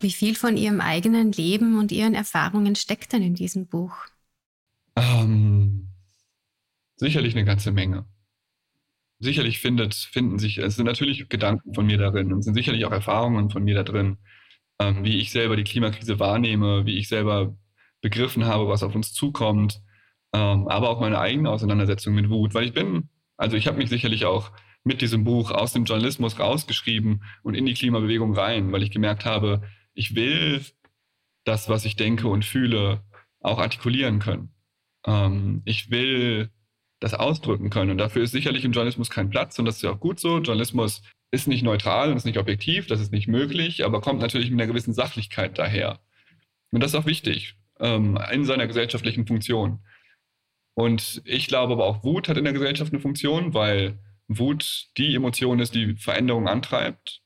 Wie 0.00 0.12
viel 0.12 0.34
von 0.34 0.58
Ihrem 0.58 0.82
eigenen 0.82 1.32
Leben 1.32 1.78
und 1.78 1.92
Ihren 1.92 2.12
Erfahrungen 2.12 2.76
steckt 2.76 3.14
denn 3.14 3.22
in 3.22 3.34
diesem 3.34 3.66
Buch? 3.66 3.96
Ähm, 4.96 5.88
sicherlich 6.96 7.34
eine 7.34 7.46
ganze 7.46 7.72
Menge. 7.72 8.04
Sicherlich 9.18 9.60
findet, 9.60 9.94
finden 9.94 10.38
sich, 10.38 10.58
es 10.58 10.76
sind 10.76 10.84
natürlich 10.84 11.30
Gedanken 11.30 11.72
von 11.72 11.86
mir 11.86 11.96
darin 11.96 12.34
und 12.34 12.40
es 12.40 12.44
sind 12.44 12.54
sicherlich 12.54 12.84
auch 12.84 12.92
Erfahrungen 12.92 13.48
von 13.48 13.64
mir 13.64 13.76
da 13.76 13.82
drin, 13.82 14.18
ähm, 14.78 15.04
wie 15.04 15.20
ich 15.20 15.30
selber 15.30 15.56
die 15.56 15.64
Klimakrise 15.64 16.18
wahrnehme, 16.18 16.84
wie 16.84 16.98
ich 16.98 17.08
selber 17.08 17.56
begriffen 18.06 18.44
habe, 18.44 18.68
was 18.68 18.84
auf 18.84 18.94
uns 18.94 19.12
zukommt, 19.12 19.82
ähm, 20.32 20.68
aber 20.68 20.90
auch 20.90 21.00
meine 21.00 21.18
eigene 21.18 21.50
Auseinandersetzung 21.50 22.14
mit 22.14 22.30
Wut, 22.30 22.54
weil 22.54 22.62
ich 22.62 22.72
bin, 22.72 23.08
also 23.36 23.56
ich 23.56 23.66
habe 23.66 23.78
mich 23.78 23.88
sicherlich 23.88 24.26
auch 24.26 24.52
mit 24.84 25.00
diesem 25.00 25.24
Buch 25.24 25.50
aus 25.50 25.72
dem 25.72 25.86
Journalismus 25.86 26.38
rausgeschrieben 26.38 27.24
und 27.42 27.54
in 27.54 27.66
die 27.66 27.74
Klimabewegung 27.74 28.32
rein, 28.32 28.70
weil 28.70 28.84
ich 28.84 28.92
gemerkt 28.92 29.24
habe, 29.24 29.62
ich 29.92 30.14
will 30.14 30.64
das, 31.44 31.68
was 31.68 31.84
ich 31.84 31.96
denke 31.96 32.28
und 32.28 32.44
fühle, 32.44 33.02
auch 33.40 33.58
artikulieren 33.58 34.20
können. 34.20 34.54
Ähm, 35.04 35.62
ich 35.64 35.90
will 35.90 36.50
das 37.00 37.12
ausdrücken 37.12 37.70
können. 37.70 37.90
Und 37.90 37.98
dafür 37.98 38.22
ist 38.22 38.30
sicherlich 38.30 38.64
im 38.64 38.72
Journalismus 38.72 39.10
kein 39.10 39.30
Platz 39.30 39.58
und 39.58 39.64
das 39.64 39.76
ist 39.76 39.82
ja 39.82 39.90
auch 39.90 40.00
gut 40.00 40.20
so. 40.20 40.38
Journalismus 40.38 41.02
ist 41.32 41.48
nicht 41.48 41.64
neutral 41.64 42.12
und 42.12 42.18
ist 42.18 42.24
nicht 42.24 42.38
objektiv, 42.38 42.86
das 42.86 43.00
ist 43.00 43.10
nicht 43.10 43.26
möglich, 43.26 43.84
aber 43.84 44.00
kommt 44.00 44.20
natürlich 44.20 44.50
mit 44.50 44.60
einer 44.60 44.68
gewissen 44.68 44.94
Sachlichkeit 44.94 45.58
daher. 45.58 45.98
Und 46.70 46.82
das 46.82 46.92
ist 46.92 47.00
auch 47.00 47.06
wichtig 47.06 47.56
ähm, 47.80 48.18
in 48.32 48.44
seiner 48.44 48.66
gesellschaftlichen 48.66 49.26
Funktion. 49.26 49.84
Und 50.74 51.22
ich 51.24 51.46
glaube 51.46 51.72
aber 51.72 51.86
auch, 51.86 52.04
Wut 52.04 52.28
hat 52.28 52.36
in 52.36 52.44
der 52.44 52.52
Gesellschaft 52.52 52.92
eine 52.92 53.00
Funktion, 53.00 53.54
weil 53.54 53.98
Wut 54.28 54.88
die 54.96 55.14
Emotion 55.14 55.58
ist, 55.58 55.74
die 55.74 55.96
Veränderung 55.96 56.48
antreibt. 56.48 57.22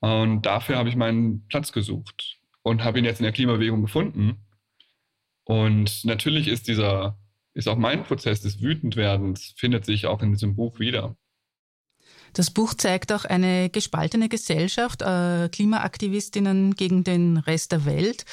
Und 0.00 0.42
dafür 0.46 0.76
habe 0.76 0.88
ich 0.88 0.96
meinen 0.96 1.46
Platz 1.48 1.72
gesucht 1.72 2.38
und 2.62 2.82
habe 2.82 2.98
ihn 2.98 3.04
jetzt 3.04 3.20
in 3.20 3.24
der 3.24 3.32
Klimabewegung 3.32 3.82
gefunden. 3.82 4.46
Und 5.44 6.04
natürlich 6.04 6.48
ist 6.48 6.68
dieser, 6.68 7.18
ist 7.54 7.68
auch 7.68 7.76
mein 7.76 8.04
Prozess 8.04 8.40
des 8.40 8.60
Wütendwerdens, 8.62 9.54
findet 9.56 9.84
sich 9.84 10.06
auch 10.06 10.22
in 10.22 10.32
diesem 10.32 10.56
Buch 10.56 10.78
wieder. 10.78 11.16
Das 12.32 12.50
Buch 12.50 12.74
zeigt 12.74 13.12
auch 13.12 13.24
eine 13.24 13.70
gespaltene 13.70 14.28
Gesellschaft, 14.28 15.02
äh, 15.02 15.48
Klimaaktivistinnen 15.48 16.74
gegen 16.74 17.04
den 17.04 17.36
Rest 17.36 17.72
der 17.72 17.84
Welt. 17.84 18.24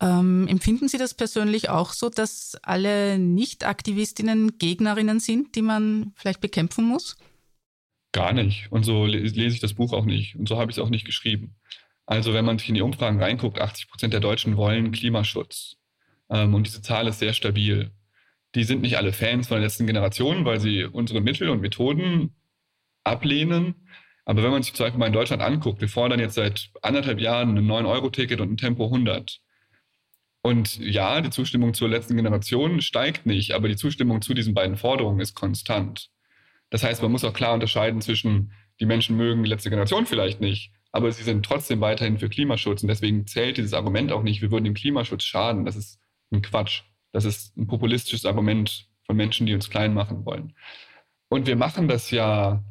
Ähm, 0.00 0.48
empfinden 0.48 0.88
Sie 0.88 0.96
das 0.96 1.14
persönlich 1.14 1.68
auch 1.68 1.92
so, 1.92 2.08
dass 2.08 2.56
alle 2.62 3.18
Nicht-Aktivistinnen 3.18 4.58
Gegnerinnen 4.58 5.20
sind, 5.20 5.54
die 5.54 5.62
man 5.62 6.12
vielleicht 6.16 6.40
bekämpfen 6.40 6.86
muss? 6.86 7.18
Gar 8.12 8.32
nicht. 8.32 8.72
Und 8.72 8.84
so 8.84 9.04
lese 9.04 9.54
ich 9.54 9.60
das 9.60 9.74
Buch 9.74 9.92
auch 9.92 10.06
nicht. 10.06 10.36
Und 10.36 10.48
so 10.48 10.58
habe 10.58 10.70
ich 10.70 10.78
es 10.78 10.82
auch 10.82 10.88
nicht 10.88 11.04
geschrieben. 11.04 11.56
Also 12.06 12.32
wenn 12.32 12.44
man 12.44 12.58
sich 12.58 12.68
in 12.68 12.74
die 12.74 12.82
Umfragen 12.82 13.22
reinguckt, 13.22 13.60
80 13.60 13.88
Prozent 13.88 14.12
der 14.12 14.20
Deutschen 14.20 14.56
wollen 14.56 14.90
Klimaschutz. 14.90 15.76
Ähm, 16.30 16.54
und 16.54 16.66
diese 16.66 16.82
Zahl 16.82 17.06
ist 17.06 17.18
sehr 17.18 17.34
stabil. 17.34 17.92
Die 18.54 18.64
sind 18.64 18.82
nicht 18.82 18.96
alle 18.96 19.12
Fans 19.12 19.48
von 19.48 19.56
der 19.56 19.64
letzten 19.64 19.86
Generation, 19.86 20.44
weil 20.44 20.60
sie 20.60 20.84
unsere 20.84 21.20
Mittel 21.20 21.50
und 21.50 21.60
Methoden 21.60 22.34
ablehnen. 23.04 23.86
Aber 24.24 24.42
wenn 24.42 24.50
man 24.50 24.62
sich 24.62 24.74
zum 24.74 24.86
Beispiel 24.86 24.98
mal 24.98 25.06
in 25.06 25.12
Deutschland 25.12 25.42
anguckt, 25.42 25.80
wir 25.80 25.88
fordern 25.88 26.20
jetzt 26.20 26.34
seit 26.34 26.70
anderthalb 26.82 27.20
Jahren 27.20 27.56
ein 27.56 27.66
9-Euro-Ticket 27.66 28.40
und 28.40 28.52
ein 28.52 28.56
Tempo 28.56 28.86
100. 28.86 29.40
Und 30.42 30.78
ja, 30.78 31.20
die 31.20 31.30
Zustimmung 31.30 31.74
zur 31.74 31.88
letzten 31.88 32.16
Generation 32.16 32.80
steigt 32.80 33.26
nicht, 33.26 33.52
aber 33.52 33.68
die 33.68 33.76
Zustimmung 33.76 34.22
zu 34.22 34.32
diesen 34.32 34.54
beiden 34.54 34.76
Forderungen 34.76 35.20
ist 35.20 35.34
konstant. 35.34 36.08
Das 36.70 36.82
heißt, 36.82 37.02
man 37.02 37.12
muss 37.12 37.24
auch 37.24 37.34
klar 37.34 37.52
unterscheiden 37.52 38.00
zwischen, 38.00 38.52
die 38.78 38.86
Menschen 38.86 39.16
mögen 39.16 39.42
die 39.42 39.50
letzte 39.50 39.68
Generation 39.68 40.06
vielleicht 40.06 40.40
nicht, 40.40 40.72
aber 40.92 41.12
sie 41.12 41.24
sind 41.24 41.44
trotzdem 41.44 41.80
weiterhin 41.80 42.18
für 42.18 42.28
Klimaschutz. 42.28 42.82
Und 42.82 42.88
deswegen 42.88 43.26
zählt 43.26 43.58
dieses 43.58 43.74
Argument 43.74 44.12
auch 44.12 44.22
nicht, 44.22 44.40
wir 44.40 44.50
würden 44.50 44.64
dem 44.64 44.74
Klimaschutz 44.74 45.24
schaden. 45.24 45.64
Das 45.64 45.76
ist 45.76 46.00
ein 46.32 46.42
Quatsch. 46.42 46.82
Das 47.12 47.24
ist 47.24 47.56
ein 47.56 47.66
populistisches 47.66 48.24
Argument 48.24 48.88
von 49.04 49.16
Menschen, 49.16 49.46
die 49.46 49.54
uns 49.54 49.68
klein 49.68 49.92
machen 49.92 50.24
wollen. 50.24 50.54
Und 51.28 51.46
wir 51.46 51.56
machen 51.56 51.86
das 51.86 52.10
ja 52.10 52.64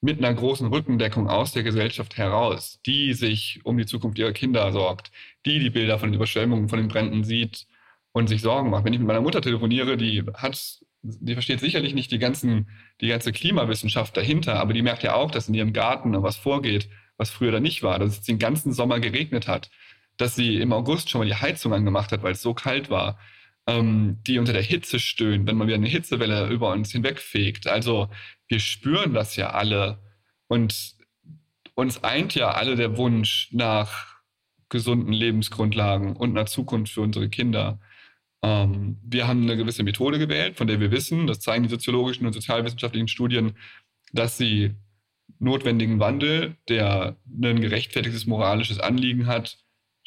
mit 0.00 0.18
einer 0.18 0.32
großen 0.32 0.68
Rückendeckung 0.68 1.28
aus 1.28 1.52
der 1.52 1.64
Gesellschaft 1.64 2.16
heraus, 2.16 2.80
die 2.86 3.14
sich 3.14 3.60
um 3.64 3.76
die 3.78 3.86
Zukunft 3.86 4.18
ihrer 4.18 4.32
Kinder 4.32 4.70
sorgt, 4.72 5.10
die 5.44 5.58
die 5.58 5.70
Bilder 5.70 5.98
von 5.98 6.10
den 6.10 6.14
Überschwemmungen, 6.14 6.68
von 6.68 6.78
den 6.78 6.88
Bränden 6.88 7.24
sieht 7.24 7.66
und 8.12 8.28
sich 8.28 8.40
Sorgen 8.40 8.70
macht. 8.70 8.84
Wenn 8.84 8.92
ich 8.92 9.00
mit 9.00 9.08
meiner 9.08 9.20
Mutter 9.20 9.42
telefoniere, 9.42 9.96
die 9.96 10.24
hat, 10.34 10.80
die 11.02 11.32
versteht 11.32 11.60
sicherlich 11.60 11.94
nicht 11.94 12.12
die 12.12 12.18
ganzen, 12.18 12.68
die 13.00 13.08
ganze 13.08 13.32
Klimawissenschaft 13.32 14.16
dahinter, 14.16 14.60
aber 14.60 14.72
die 14.72 14.82
merkt 14.82 15.02
ja 15.02 15.14
auch, 15.14 15.30
dass 15.30 15.48
in 15.48 15.54
ihrem 15.54 15.72
Garten 15.72 16.20
was 16.22 16.36
vorgeht, 16.36 16.88
was 17.16 17.30
früher 17.30 17.50
da 17.50 17.60
nicht 17.60 17.82
war, 17.82 17.98
dass 17.98 18.18
es 18.18 18.20
den 18.22 18.38
ganzen 18.38 18.72
Sommer 18.72 19.00
geregnet 19.00 19.48
hat, 19.48 19.70
dass 20.16 20.36
sie 20.36 20.56
im 20.56 20.72
August 20.72 21.10
schon 21.10 21.20
mal 21.20 21.26
die 21.26 21.34
Heizung 21.34 21.74
angemacht 21.74 22.12
hat, 22.12 22.22
weil 22.22 22.32
es 22.32 22.42
so 22.42 22.54
kalt 22.54 22.90
war, 22.90 23.18
ähm, 23.68 24.18
die 24.26 24.38
unter 24.38 24.54
der 24.54 24.62
Hitze 24.62 24.98
stöhnt, 24.98 25.46
wenn 25.46 25.56
man 25.56 25.68
wieder 25.68 25.76
eine 25.76 25.86
Hitzewelle 25.86 26.48
über 26.48 26.72
uns 26.72 26.90
hinwegfegt. 26.90 27.68
Also 27.68 28.08
wir 28.48 28.60
spüren 28.60 29.12
das 29.12 29.36
ja 29.36 29.50
alle 29.50 29.98
und 30.48 30.96
uns 31.74 32.02
eint 32.02 32.34
ja 32.34 32.50
alle 32.52 32.76
der 32.76 32.96
Wunsch 32.96 33.50
nach 33.52 34.16
gesunden 34.70 35.12
Lebensgrundlagen 35.12 36.16
und 36.16 36.30
einer 36.30 36.46
Zukunft 36.46 36.94
für 36.94 37.02
unsere 37.02 37.28
Kinder. 37.28 37.78
Ähm, 38.42 38.98
wir 39.02 39.28
haben 39.28 39.42
eine 39.42 39.56
gewisse 39.56 39.82
Methode 39.82 40.18
gewählt, 40.18 40.56
von 40.56 40.66
der 40.66 40.80
wir 40.80 40.90
wissen, 40.90 41.26
das 41.26 41.40
zeigen 41.40 41.64
die 41.64 41.70
soziologischen 41.70 42.26
und 42.26 42.32
sozialwissenschaftlichen 42.32 43.08
Studien, 43.08 43.52
dass 44.12 44.38
sie 44.38 44.74
notwendigen 45.38 46.00
Wandel, 46.00 46.56
der 46.68 47.16
ein 47.26 47.60
gerechtfertigtes 47.60 48.26
moralisches 48.26 48.80
Anliegen 48.80 49.26
hat, 49.26 49.58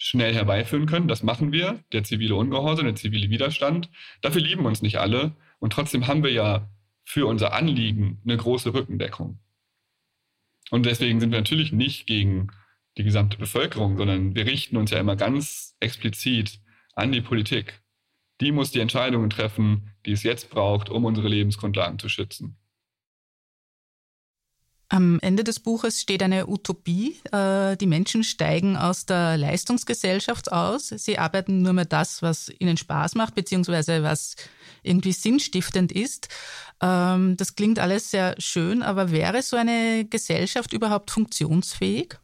schnell 0.04 0.34
herbeiführen 0.34 0.88
können. 0.88 1.08
Das 1.08 1.22
machen 1.22 1.52
wir, 1.52 1.84
der 1.92 2.04
zivile 2.04 2.34
Ungehorsam, 2.34 2.86
der 2.86 2.96
zivile 2.96 3.30
Widerstand. 3.30 3.88
Dafür 4.22 4.42
lieben 4.42 4.66
uns 4.66 4.82
nicht 4.82 4.98
alle. 4.98 5.36
Und 5.60 5.74
trotzdem 5.74 6.08
haben 6.08 6.24
wir 6.24 6.32
ja 6.32 6.72
für 7.04 7.28
unser 7.28 7.54
Anliegen 7.54 8.20
eine 8.24 8.36
große 8.36 8.74
Rückendeckung. 8.74 9.38
Und 10.72 10.88
deswegen 10.88 11.20
sind 11.20 11.32
wir 11.32 11.38
natürlich 11.38 11.72
nicht 11.72 12.08
gegen 12.08 12.48
die 12.98 13.04
gesamte 13.04 13.38
Bevölkerung, 13.38 13.96
sondern 13.96 14.34
wir 14.34 14.48
richten 14.48 14.76
uns 14.76 14.90
ja 14.90 15.00
immer 15.00 15.16
ganz 15.16 15.76
explizit 15.80 16.60
an 16.96 17.12
die 17.12 17.22
Politik. 17.22 17.84
Die 18.42 18.52
muss 18.52 18.72
die 18.72 18.80
Entscheidungen 18.80 19.30
treffen, 19.30 19.92
die 20.08 20.14
es 20.14 20.24
jetzt 20.24 20.50
braucht, 20.50 20.90
um 20.90 21.06
unsere 21.06 21.28
Lebensgrundlagen 21.28 22.00
zu 22.00 22.10
schützen. 22.10 22.58
Am 24.94 25.20
Ende 25.22 25.46
des 25.46 25.62
Buches 25.62 26.02
steht 26.02 26.22
eine 26.22 26.48
Utopie. 26.48 27.16
Äh, 27.32 27.78
die 27.78 27.86
Menschen 27.86 28.26
steigen 28.26 28.76
aus 28.76 29.06
der 29.06 29.38
Leistungsgesellschaft 29.38 30.52
aus. 30.52 30.90
Sie 30.90 31.18
arbeiten 31.18 31.62
nur 31.62 31.72
mehr 31.72 31.86
das, 31.86 32.22
was 32.22 32.52
ihnen 32.60 32.76
Spaß 32.76 33.16
macht, 33.16 33.34
beziehungsweise 33.34 34.04
was 34.04 34.36
irgendwie 34.84 35.14
sinnstiftend 35.14 35.94
ist. 35.94 36.28
Ähm, 36.82 37.38
das 37.38 37.56
klingt 37.56 37.80
alles 37.80 38.12
sehr 38.12 38.36
schön, 38.38 38.84
aber 38.84 39.12
wäre 39.12 39.42
so 39.44 39.56
eine 39.56 40.06
Gesellschaft 40.10 40.74
überhaupt 40.74 41.10
funktionsfähig? 41.10 42.20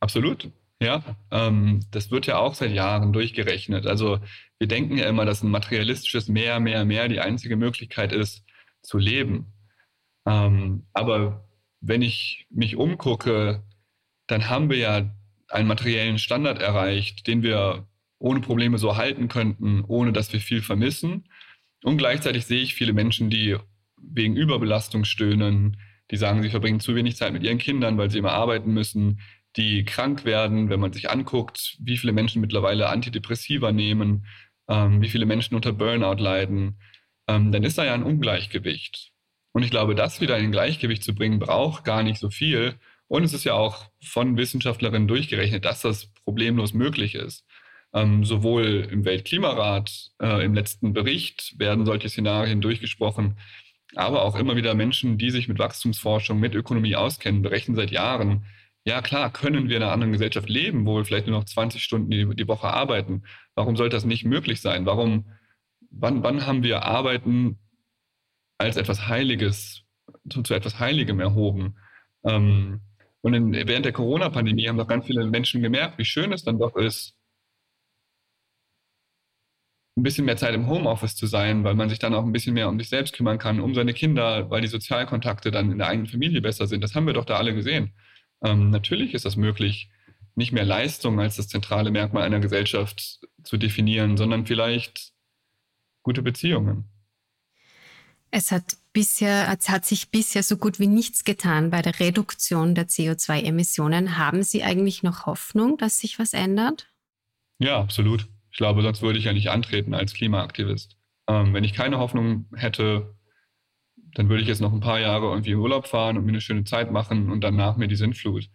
Absolut. 0.00 0.50
Ja, 0.80 1.04
ähm, 1.30 1.80
das 1.90 2.10
wird 2.10 2.26
ja 2.26 2.38
auch 2.38 2.54
seit 2.54 2.70
Jahren 2.70 3.12
durchgerechnet. 3.12 3.86
Also 3.86 4.20
wir 4.58 4.68
denken 4.68 4.96
ja 4.96 5.06
immer, 5.06 5.26
dass 5.26 5.42
ein 5.42 5.50
materialistisches 5.50 6.28
Mehr, 6.28 6.60
mehr, 6.60 6.86
mehr 6.86 7.08
die 7.08 7.20
einzige 7.20 7.56
Möglichkeit 7.56 8.14
ist, 8.14 8.42
zu 8.80 8.96
leben. 8.96 9.52
Ähm, 10.24 10.86
aber 10.94 11.44
wenn 11.80 12.02
ich 12.02 12.46
mich 12.50 12.76
umgucke, 12.76 13.62
dann 14.26 14.48
haben 14.48 14.70
wir 14.70 14.76
ja 14.78 15.14
einen 15.48 15.68
materiellen 15.68 16.18
Standard 16.18 16.60
erreicht, 16.60 17.26
den 17.26 17.42
wir 17.42 17.86
ohne 18.18 18.40
Probleme 18.40 18.78
so 18.78 18.96
halten 18.96 19.28
könnten, 19.28 19.84
ohne 19.86 20.12
dass 20.12 20.32
wir 20.32 20.40
viel 20.40 20.62
vermissen. 20.62 21.28
Und 21.84 21.98
gleichzeitig 21.98 22.46
sehe 22.46 22.60
ich 22.60 22.74
viele 22.74 22.92
Menschen, 22.92 23.30
die 23.30 23.56
wegen 23.96 24.36
Überbelastung 24.36 25.04
stöhnen, 25.04 25.78
die 26.10 26.16
sagen, 26.16 26.42
sie 26.42 26.50
verbringen 26.50 26.80
zu 26.80 26.94
wenig 26.94 27.16
Zeit 27.16 27.32
mit 27.32 27.42
ihren 27.42 27.58
Kindern, 27.58 27.98
weil 27.98 28.10
sie 28.10 28.18
immer 28.18 28.32
arbeiten 28.32 28.72
müssen, 28.72 29.20
die 29.56 29.84
krank 29.84 30.24
werden, 30.24 30.68
wenn 30.68 30.80
man 30.80 30.92
sich 30.92 31.10
anguckt, 31.10 31.76
wie 31.80 31.96
viele 31.96 32.12
Menschen 32.12 32.40
mittlerweile 32.40 32.88
Antidepressiva 32.88 33.72
nehmen, 33.72 34.26
ähm, 34.68 35.00
wie 35.00 35.08
viele 35.08 35.26
Menschen 35.26 35.54
unter 35.54 35.72
Burnout 35.72 36.22
leiden, 36.22 36.78
ähm, 37.26 37.52
dann 37.52 37.64
ist 37.64 37.78
da 37.78 37.84
ja 37.84 37.94
ein 37.94 38.02
Ungleichgewicht. 38.02 39.12
Und 39.52 39.62
ich 39.62 39.70
glaube, 39.70 39.94
das 39.94 40.20
wieder 40.20 40.38
in 40.38 40.52
Gleichgewicht 40.52 41.02
zu 41.02 41.14
bringen, 41.14 41.38
braucht 41.38 41.84
gar 41.84 42.02
nicht 42.02 42.18
so 42.18 42.30
viel. 42.30 42.74
Und 43.06 43.24
es 43.24 43.32
ist 43.32 43.44
ja 43.44 43.54
auch 43.54 43.90
von 44.02 44.36
Wissenschaftlerinnen 44.36 45.08
durchgerechnet, 45.08 45.64
dass 45.64 45.80
das 45.82 46.12
problemlos 46.24 46.74
möglich 46.74 47.14
ist. 47.14 47.44
Ähm, 47.94 48.24
sowohl 48.24 48.86
im 48.90 49.04
Weltklimarat, 49.06 50.10
äh, 50.20 50.44
im 50.44 50.52
letzten 50.54 50.92
Bericht 50.92 51.58
werden 51.58 51.86
solche 51.86 52.10
Szenarien 52.10 52.60
durchgesprochen, 52.60 53.38
aber 53.94 54.22
auch 54.22 54.36
immer 54.36 54.56
wieder 54.56 54.74
Menschen, 54.74 55.16
die 55.16 55.30
sich 55.30 55.48
mit 55.48 55.58
Wachstumsforschung, 55.58 56.38
mit 56.38 56.54
Ökonomie 56.54 56.96
auskennen, 56.96 57.40
berechnen 57.40 57.76
seit 57.76 57.90
Jahren, 57.90 58.44
ja 58.84 59.02
klar, 59.02 59.30
können 59.32 59.68
wir 59.68 59.76
in 59.76 59.82
einer 59.82 59.92
anderen 59.92 60.12
Gesellschaft 60.12 60.48
leben, 60.48 60.86
wo 60.86 60.96
wir 60.96 61.04
vielleicht 61.04 61.26
nur 61.26 61.38
noch 61.38 61.44
20 61.44 61.82
Stunden 61.82 62.10
die, 62.10 62.26
die 62.34 62.48
Woche 62.48 62.68
arbeiten. 62.68 63.22
Warum 63.54 63.76
sollte 63.76 63.96
das 63.96 64.04
nicht 64.04 64.24
möglich 64.24 64.60
sein? 64.60 64.86
Warum, 64.86 65.26
wann, 65.90 66.22
wann 66.22 66.46
haben 66.46 66.62
wir 66.62 66.84
Arbeiten 66.84 67.58
als 68.58 68.76
etwas 68.76 69.08
Heiliges, 69.08 69.84
zu, 70.30 70.42
zu 70.42 70.54
etwas 70.54 70.78
Heiligem 70.78 71.20
erhoben. 71.20 71.76
Ähm, 72.24 72.80
und 73.20 73.34
in, 73.34 73.52
während 73.52 73.84
der 73.84 73.92
Corona-Pandemie 73.92 74.68
haben 74.68 74.78
doch 74.78 74.88
ganz 74.88 75.06
viele 75.06 75.24
Menschen 75.26 75.62
gemerkt, 75.62 75.98
wie 75.98 76.04
schön 76.04 76.32
es 76.32 76.44
dann 76.44 76.58
doch 76.58 76.76
ist, 76.76 77.14
ein 79.96 80.02
bisschen 80.02 80.24
mehr 80.24 80.36
Zeit 80.36 80.54
im 80.54 80.68
Homeoffice 80.68 81.16
zu 81.16 81.26
sein, 81.26 81.64
weil 81.64 81.74
man 81.74 81.88
sich 81.88 81.98
dann 81.98 82.14
auch 82.14 82.24
ein 82.24 82.32
bisschen 82.32 82.54
mehr 82.54 82.68
um 82.68 82.78
sich 82.78 82.88
selbst 82.88 83.14
kümmern 83.14 83.38
kann, 83.38 83.60
um 83.60 83.74
seine 83.74 83.92
Kinder, 83.92 84.48
weil 84.48 84.60
die 84.60 84.68
Sozialkontakte 84.68 85.50
dann 85.50 85.72
in 85.72 85.78
der 85.78 85.88
eigenen 85.88 86.06
Familie 86.06 86.40
besser 86.40 86.66
sind. 86.66 86.82
Das 86.82 86.94
haben 86.94 87.06
wir 87.06 87.14
doch 87.14 87.24
da 87.24 87.36
alle 87.36 87.54
gesehen. 87.54 87.94
Ähm, 88.44 88.70
natürlich 88.70 89.14
ist 89.14 89.24
das 89.24 89.36
möglich, 89.36 89.90
nicht 90.36 90.52
mehr 90.52 90.64
Leistung 90.64 91.18
als 91.20 91.36
das 91.36 91.48
zentrale 91.48 91.90
Merkmal 91.90 92.22
einer 92.22 92.38
Gesellschaft 92.38 93.20
zu 93.42 93.56
definieren, 93.56 94.16
sondern 94.16 94.46
vielleicht 94.46 95.12
gute 96.02 96.22
Beziehungen. 96.22 96.88
Es 98.30 98.52
hat 98.52 98.76
bisher, 98.92 99.56
es 99.58 99.68
hat 99.68 99.84
sich 99.84 100.10
bisher 100.10 100.42
so 100.42 100.56
gut 100.56 100.78
wie 100.78 100.86
nichts 100.86 101.24
getan 101.24 101.70
bei 101.70 101.82
der 101.82 101.98
Reduktion 101.98 102.74
der 102.74 102.88
CO2-Emissionen. 102.88 104.18
Haben 104.18 104.42
Sie 104.42 104.62
eigentlich 104.62 105.02
noch 105.02 105.26
Hoffnung, 105.26 105.78
dass 105.78 105.98
sich 105.98 106.18
was 106.18 106.32
ändert? 106.32 106.88
Ja, 107.58 107.80
absolut. 107.80 108.28
Ich 108.50 108.58
glaube, 108.58 108.82
sonst 108.82 109.02
würde 109.02 109.18
ich 109.18 109.26
ja 109.26 109.32
nicht 109.32 109.50
antreten 109.50 109.94
als 109.94 110.14
Klimaaktivist. 110.14 110.96
Ähm, 111.28 111.54
wenn 111.54 111.64
ich 111.64 111.74
keine 111.74 111.98
Hoffnung 111.98 112.48
hätte, 112.54 113.14
dann 114.14 114.28
würde 114.28 114.42
ich 114.42 114.48
jetzt 114.48 114.60
noch 114.60 114.72
ein 114.72 114.80
paar 114.80 115.00
Jahre 115.00 115.26
irgendwie 115.26 115.52
in 115.52 115.58
Urlaub 115.58 115.86
fahren 115.86 116.16
und 116.16 116.24
mir 116.24 116.32
eine 116.32 116.40
schöne 116.40 116.64
Zeit 116.64 116.90
machen 116.90 117.30
und 117.30 117.42
danach 117.42 117.76
mir 117.76 117.88
die 117.88 117.96
Sintflut. 117.96 118.48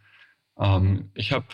Ähm, 0.57 1.11
ich 1.13 1.31
habe 1.31 1.45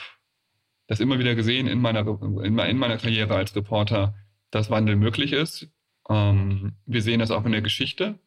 das 0.88 0.99
immer 0.99 1.19
wieder 1.19 1.36
gesehen 1.36 1.67
in 1.67 1.79
meiner, 1.79 2.08
in 2.43 2.77
meiner 2.77 2.97
Karriere 2.97 3.36
als 3.36 3.55
Reporter, 3.55 4.15
dass 4.51 4.69
Wandel 4.69 4.95
möglich 4.95 5.34
ist. 5.34 5.69
Ähm, 6.09 6.73
wir 6.85 7.01
sehen 7.01 7.19
das 7.19 7.31
auch 7.31 7.45
in 7.45 7.51
der 7.51 7.61
Geschichte. 7.61 8.19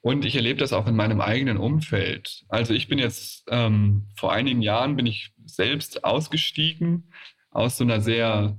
Und 0.00 0.24
ich 0.24 0.36
erlebe 0.36 0.60
das 0.60 0.72
auch 0.72 0.86
in 0.86 0.94
meinem 0.94 1.20
eigenen 1.20 1.56
Umfeld. 1.56 2.44
Also 2.48 2.72
ich 2.72 2.88
bin 2.88 2.98
jetzt 2.98 3.44
ähm, 3.50 4.06
vor 4.16 4.32
einigen 4.32 4.62
Jahren 4.62 4.96
bin 4.96 5.06
ich 5.06 5.32
selbst 5.44 6.04
ausgestiegen 6.04 7.10
aus 7.50 7.76
so 7.76 7.84
einer 7.84 8.00
sehr 8.00 8.56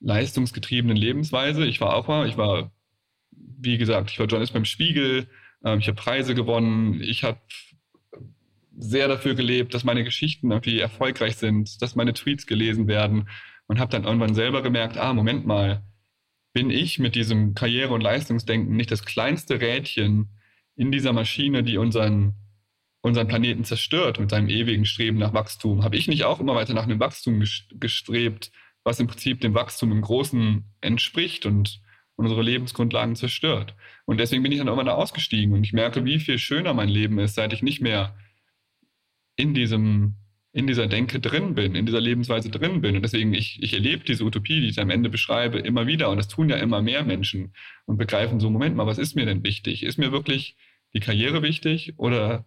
leistungsgetriebenen 0.00 0.96
Lebensweise. 0.96 1.66
Ich 1.66 1.80
war 1.80 1.94
auch 1.94 2.06
mal, 2.06 2.28
ich 2.28 2.36
war, 2.36 2.70
wie 3.30 3.78
gesagt, 3.78 4.10
ich 4.10 4.18
war 4.18 4.26
Journalist 4.26 4.52
beim 4.52 4.66
Spiegel, 4.66 5.28
ähm, 5.64 5.78
ich 5.78 5.88
habe 5.88 6.00
Preise 6.00 6.34
gewonnen, 6.34 7.00
ich 7.00 7.24
habe 7.24 7.40
sehr 8.76 9.08
dafür 9.08 9.34
gelebt, 9.34 9.74
dass 9.74 9.84
meine 9.84 10.04
Geschichten 10.04 10.50
irgendwie 10.50 10.78
erfolgreich 10.78 11.36
sind, 11.36 11.82
dass 11.82 11.96
meine 11.96 12.12
Tweets 12.12 12.46
gelesen 12.46 12.86
werden 12.86 13.28
und 13.66 13.80
habe 13.80 13.90
dann 13.90 14.04
irgendwann 14.04 14.34
selber 14.34 14.62
gemerkt, 14.62 14.96
ah, 14.96 15.12
Moment 15.12 15.46
mal, 15.46 15.82
bin 16.58 16.70
ich 16.70 16.98
mit 16.98 17.14
diesem 17.14 17.54
Karriere- 17.54 17.94
und 17.94 18.00
Leistungsdenken 18.00 18.74
nicht 18.74 18.90
das 18.90 19.04
kleinste 19.04 19.60
Rädchen 19.60 20.30
in 20.74 20.90
dieser 20.90 21.12
Maschine, 21.12 21.62
die 21.62 21.78
unseren, 21.78 22.34
unseren 23.00 23.28
Planeten 23.28 23.62
zerstört 23.62 24.18
mit 24.18 24.30
seinem 24.30 24.48
ewigen 24.48 24.84
Streben 24.84 25.18
nach 25.18 25.32
Wachstum? 25.32 25.84
Habe 25.84 25.94
ich 25.94 26.08
nicht 26.08 26.24
auch 26.24 26.40
immer 26.40 26.56
weiter 26.56 26.74
nach 26.74 26.82
einem 26.82 26.98
Wachstum 26.98 27.44
gestrebt, 27.74 28.50
was 28.82 28.98
im 28.98 29.06
Prinzip 29.06 29.40
dem 29.40 29.54
Wachstum 29.54 29.92
im 29.92 30.00
Großen 30.00 30.64
entspricht 30.80 31.46
und 31.46 31.80
unsere 32.16 32.42
Lebensgrundlagen 32.42 33.14
zerstört? 33.14 33.76
Und 34.04 34.18
deswegen 34.18 34.42
bin 34.42 34.50
ich 34.50 34.58
dann 34.58 34.66
irgendwann 34.66 34.86
da 34.86 34.94
ausgestiegen 34.94 35.54
und 35.54 35.62
ich 35.62 35.72
merke, 35.72 36.04
wie 36.04 36.18
viel 36.18 36.40
schöner 36.40 36.74
mein 36.74 36.88
Leben 36.88 37.20
ist, 37.20 37.36
seit 37.36 37.52
ich 37.52 37.62
nicht 37.62 37.80
mehr 37.80 38.18
in 39.36 39.54
diesem 39.54 40.16
in 40.52 40.66
dieser 40.66 40.86
Denke 40.86 41.20
drin 41.20 41.54
bin, 41.54 41.74
in 41.74 41.86
dieser 41.86 42.00
Lebensweise 42.00 42.50
drin 42.50 42.80
bin. 42.80 42.96
Und 42.96 43.02
deswegen, 43.02 43.34
ich, 43.34 43.62
ich 43.62 43.74
erlebe 43.74 44.04
diese 44.04 44.24
Utopie, 44.24 44.60
die 44.60 44.68
ich 44.68 44.80
am 44.80 44.90
Ende 44.90 45.10
beschreibe, 45.10 45.58
immer 45.58 45.86
wieder. 45.86 46.08
Und 46.08 46.16
das 46.16 46.28
tun 46.28 46.48
ja 46.48 46.56
immer 46.56 46.80
mehr 46.80 47.04
Menschen 47.04 47.54
und 47.84 47.98
begreifen 47.98 48.40
so, 48.40 48.50
Moment 48.50 48.74
mal, 48.74 48.86
was 48.86 48.98
ist 48.98 49.14
mir 49.14 49.26
denn 49.26 49.44
wichtig? 49.44 49.82
Ist 49.82 49.98
mir 49.98 50.10
wirklich 50.10 50.56
die 50.94 51.00
Karriere 51.00 51.42
wichtig 51.42 51.94
oder 51.98 52.46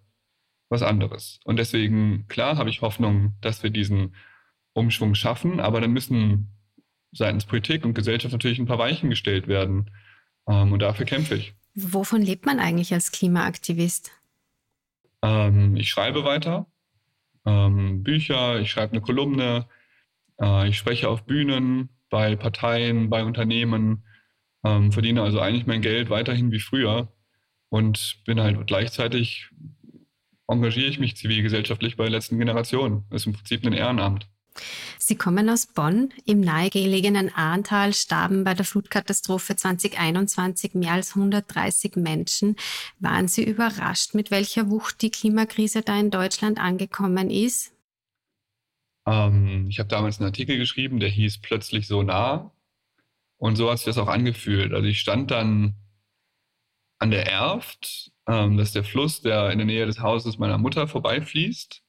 was 0.69 0.81
anderes? 0.81 1.39
Und 1.43 1.57
deswegen, 1.57 2.27
klar, 2.27 2.57
habe 2.57 2.69
ich 2.69 2.81
Hoffnung, 2.81 3.33
dass 3.41 3.61
wir 3.61 3.69
diesen 3.69 4.15
Umschwung 4.73 5.15
schaffen, 5.15 5.59
aber 5.59 5.81
dann 5.81 5.91
müssen 5.91 6.47
seitens 7.11 7.45
Politik 7.45 7.85
und 7.85 7.93
Gesellschaft 7.93 8.31
natürlich 8.31 8.57
ein 8.57 8.65
paar 8.65 8.79
Weichen 8.79 9.09
gestellt 9.09 9.47
werden. 9.47 9.91
Ähm, 10.47 10.71
und 10.71 10.79
dafür 10.79 11.05
kämpfe 11.05 11.35
ich. 11.35 11.53
Wovon 11.75 12.21
lebt 12.21 12.45
man 12.45 12.59
eigentlich 12.59 12.93
als 12.93 13.11
Klimaaktivist? 13.11 14.11
Ähm, 15.21 15.75
ich 15.75 15.89
schreibe 15.89 16.23
weiter. 16.23 16.70
Ähm, 17.45 18.03
Bücher, 18.03 18.59
ich 18.59 18.71
schreibe 18.71 18.93
eine 18.93 19.01
Kolumne, 19.01 19.67
äh, 20.41 20.67
ich 20.67 20.77
spreche 20.77 21.09
auf 21.09 21.25
Bühnen, 21.25 21.89
bei 22.09 22.35
Parteien, 22.35 23.09
bei 23.09 23.23
Unternehmen, 23.23 24.05
ähm, 24.63 24.91
verdiene 24.91 25.23
also 25.23 25.39
eigentlich 25.39 25.65
mein 25.65 25.81
Geld 25.81 26.09
weiterhin 26.09 26.51
wie 26.51 26.59
früher 26.59 27.11
und 27.69 28.21
bin 28.25 28.39
halt 28.39 28.67
gleichzeitig 28.67 29.49
engagiere 30.47 30.89
ich 30.89 30.99
mich 30.99 31.15
zivilgesellschaftlich 31.15 31.95
bei 31.95 32.03
der 32.03 32.11
letzten 32.11 32.37
Generation. 32.37 33.05
Das 33.09 33.21
ist 33.21 33.27
im 33.27 33.33
Prinzip 33.33 33.65
ein 33.65 33.73
Ehrenamt. 33.73 34.29
Sie 34.97 35.15
kommen 35.15 35.49
aus 35.49 35.65
Bonn. 35.65 36.13
Im 36.25 36.41
nahegelegenen 36.41 37.33
Ahrntal 37.33 37.93
starben 37.93 38.43
bei 38.43 38.53
der 38.53 38.65
Flutkatastrophe 38.65 39.55
2021 39.55 40.73
mehr 40.73 40.93
als 40.93 41.15
130 41.15 41.95
Menschen. 41.95 42.55
Waren 42.99 43.27
Sie 43.27 43.43
überrascht, 43.43 44.13
mit 44.13 44.31
welcher 44.31 44.69
Wucht 44.69 45.01
die 45.01 45.11
Klimakrise 45.11 45.81
da 45.81 45.99
in 45.99 46.11
Deutschland 46.11 46.59
angekommen 46.59 47.29
ist? 47.29 47.73
Ähm, 49.05 49.67
ich 49.69 49.79
habe 49.79 49.89
damals 49.89 50.19
einen 50.19 50.27
Artikel 50.27 50.57
geschrieben, 50.57 50.99
der 50.99 51.09
hieß 51.09 51.39
Plötzlich 51.39 51.87
so 51.87 52.03
nah. 52.03 52.51
Und 53.37 53.55
so 53.55 53.71
hat 53.71 53.79
sich 53.79 53.85
das 53.85 53.97
auch 53.97 54.07
angefühlt. 54.07 54.73
Also 54.73 54.87
ich 54.87 54.99
stand 54.99 55.31
dann 55.31 55.75
an 56.99 57.09
der 57.09 57.25
Erft, 57.25 58.11
ähm, 58.27 58.57
das 58.57 58.69
ist 58.69 58.75
der 58.75 58.83
Fluss, 58.83 59.21
der 59.21 59.49
in 59.49 59.57
der 59.57 59.65
Nähe 59.65 59.87
des 59.87 59.99
Hauses 59.99 60.37
meiner 60.37 60.59
Mutter 60.59 60.87
vorbeifließt. 60.87 61.81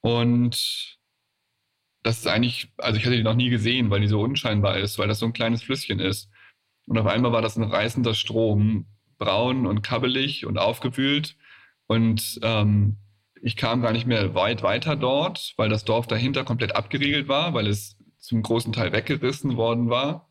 Und 0.00 0.98
das 2.04 2.18
ist 2.18 2.28
eigentlich, 2.28 2.70
also 2.76 2.98
ich 2.98 3.06
hatte 3.06 3.16
die 3.16 3.22
noch 3.22 3.34
nie 3.34 3.48
gesehen, 3.48 3.88
weil 3.90 4.02
die 4.02 4.08
so 4.08 4.20
unscheinbar 4.20 4.76
ist, 4.78 4.98
weil 4.98 5.08
das 5.08 5.18
so 5.18 5.26
ein 5.26 5.32
kleines 5.32 5.62
Flüsschen 5.62 6.00
ist. 6.00 6.30
Und 6.86 6.98
auf 6.98 7.06
einmal 7.06 7.32
war 7.32 7.40
das 7.40 7.56
ein 7.56 7.64
reißender 7.64 8.12
Strom, 8.12 8.86
braun 9.18 9.66
und 9.66 9.80
kabbelig 9.80 10.44
und 10.44 10.58
aufgewühlt. 10.58 11.34
Und 11.86 12.38
ähm, 12.42 12.98
ich 13.40 13.56
kam 13.56 13.80
gar 13.80 13.92
nicht 13.92 14.06
mehr 14.06 14.34
weit 14.34 14.62
weiter 14.62 14.96
dort, 14.96 15.54
weil 15.56 15.70
das 15.70 15.86
Dorf 15.86 16.06
dahinter 16.06 16.44
komplett 16.44 16.76
abgeriegelt 16.76 17.26
war, 17.26 17.54
weil 17.54 17.66
es 17.66 17.96
zum 18.18 18.42
großen 18.42 18.74
Teil 18.74 18.92
weggerissen 18.92 19.56
worden 19.56 19.88
war. 19.88 20.28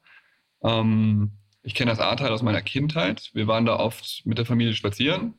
Ähm, 0.63 1.39
ich 1.63 1.73
kenne 1.73 1.89
das 1.89 1.99
Ahrtal 1.99 2.31
aus 2.31 2.43
meiner 2.43 2.61
Kindheit. 2.61 3.31
Wir 3.33 3.47
waren 3.47 3.65
da 3.65 3.77
oft 3.79 4.21
mit 4.25 4.37
der 4.37 4.45
Familie 4.45 4.75
spazieren. 4.75 5.33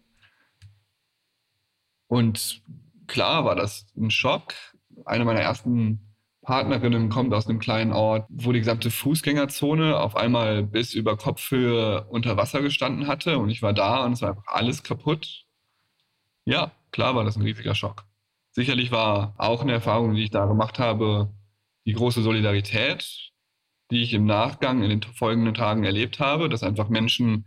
Und 2.09 2.61
klar 3.07 3.45
war 3.45 3.55
das 3.55 3.87
ein 3.97 4.11
Schock. 4.11 4.55
Eine 5.05 5.25
meiner 5.25 5.41
ersten 5.41 6.14
Partnerinnen 6.45 7.09
kommt 7.09 7.35
aus 7.35 7.49
einem 7.49 7.59
kleinen 7.59 7.93
Ort, 7.93 8.27
wo 8.29 8.53
die 8.53 8.61
gesamte 8.61 8.91
Fußgängerzone 8.91 9.99
auf 9.99 10.15
einmal 10.15 10.63
bis 10.63 10.95
über 10.95 11.17
Kopfhöhe 11.17 12.05
unter 12.05 12.37
Wasser 12.37 12.63
gestanden 12.63 13.07
hatte. 13.07 13.39
Und 13.39 13.51
ich 13.51 13.63
war 13.63 13.73
da 13.73 14.05
und 14.05 14.13
es 14.13 14.23
war 14.23 14.31
einfach 14.31 14.47
alles 14.47 14.83
kaputt. 14.83 15.47
Ja, 16.45 16.73
klar 16.93 17.15
war 17.15 17.25
das 17.25 17.37
ein 17.37 17.43
riesiger 17.43 17.75
Schock. 17.75 18.05
Sicherlich 18.51 18.93
war 18.93 19.35
auch 19.39 19.63
eine 19.63 19.73
Erfahrung, 19.73 20.15
die 20.15 20.25
ich 20.25 20.31
da 20.31 20.47
gemacht 20.47 20.79
habe, 20.79 21.33
die 21.87 21.95
große 21.95 22.23
Solidarität, 22.23 23.33
die 23.91 24.03
ich 24.03 24.15
im 24.15 24.27
Nachgang 24.27 24.83
in 24.83 24.91
den 24.91 25.03
folgenden 25.03 25.55
Tagen 25.55 25.85
erlebt 25.85 26.21
habe, 26.21 26.49
dass 26.49 26.63
einfach 26.63 26.89
Menschen 26.89 27.47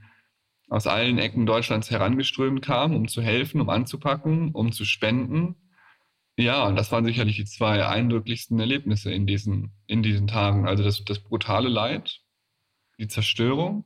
aus 0.70 0.86
allen 0.86 1.18
Ecken 1.18 1.46
Deutschlands 1.46 1.90
herangeströmt 1.90 2.62
kamen, 2.62 2.96
um 2.96 3.08
zu 3.08 3.22
helfen, 3.22 3.62
um 3.62 3.70
anzupacken, 3.70 4.52
um 4.52 4.72
zu 4.72 4.84
spenden 4.84 5.56
ja, 6.38 6.72
das 6.72 6.92
waren 6.92 7.06
sicherlich 7.06 7.38
die 7.38 7.46
zwei 7.46 7.86
eindrücklichsten 7.86 8.60
Erlebnisse 8.60 9.12
in 9.12 9.26
diesen, 9.26 9.74
in 9.88 10.04
diesen 10.04 10.28
Tagen. 10.28 10.68
Also 10.68 10.84
das, 10.84 11.04
das 11.04 11.20
brutale 11.20 11.70
Leid, 11.70 12.22
die 13.00 13.08
Zerstörung 13.08 13.86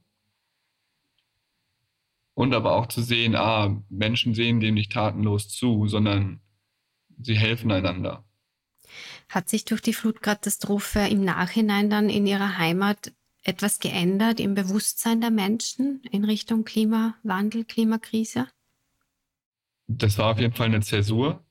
und 2.34 2.54
aber 2.54 2.74
auch 2.74 2.88
zu 2.88 3.02
sehen, 3.02 3.36
ah, 3.36 3.82
Menschen 3.90 4.34
sehen 4.34 4.60
dem 4.60 4.76
nicht 4.76 4.92
tatenlos 4.92 5.50
zu, 5.50 5.88
sondern 5.88 6.42
sie 7.22 7.38
helfen 7.38 7.72
einander. 7.72 8.26
Hat 9.30 9.48
sich 9.48 9.64
durch 9.64 9.82
die 9.82 9.94
Flutkatastrophe 9.94 11.00
im 11.08 11.24
Nachhinein 11.24 11.90
dann 11.90 12.10
in 12.10 12.26
Ihrer 12.28 12.58
Heimat 12.58 13.14
etwas 13.44 13.80
geändert 13.80 14.40
im 14.40 14.54
Bewusstsein 14.54 15.22
der 15.22 15.32
Menschen 15.32 16.02
in 16.12 16.26
Richtung 16.26 16.66
Klimawandel, 16.66 17.64
Klimakrise? 17.64 18.48
Das 19.88 20.18
war 20.18 20.32
auf 20.32 20.40
jeden 20.40 20.54
Fall 20.54 20.68
eine 20.68 20.82
Zäsur. 20.82 21.46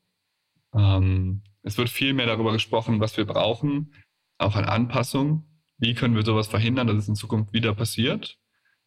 Ähm, 0.75 1.43
es 1.63 1.77
wird 1.79 1.89
viel 1.89 2.15
mehr 2.15 2.27
darüber 2.27 2.53
gesprochen, 2.53 3.01
was 3.01 3.17
wir 3.17 3.25
brauchen, 3.27 3.95
auch 4.39 4.57
an 4.57 4.65
Anpassung. 4.65 5.47
Wie 5.79 5.95
können 5.95 6.15
wir 6.15 6.25
sowas 6.25 6.49
verhindern, 6.49 6.87
dass 6.87 6.97
es 6.97 7.09
in 7.09 7.15
Zukunft 7.15 7.53
wieder 7.53 7.75
passiert? 7.75 8.39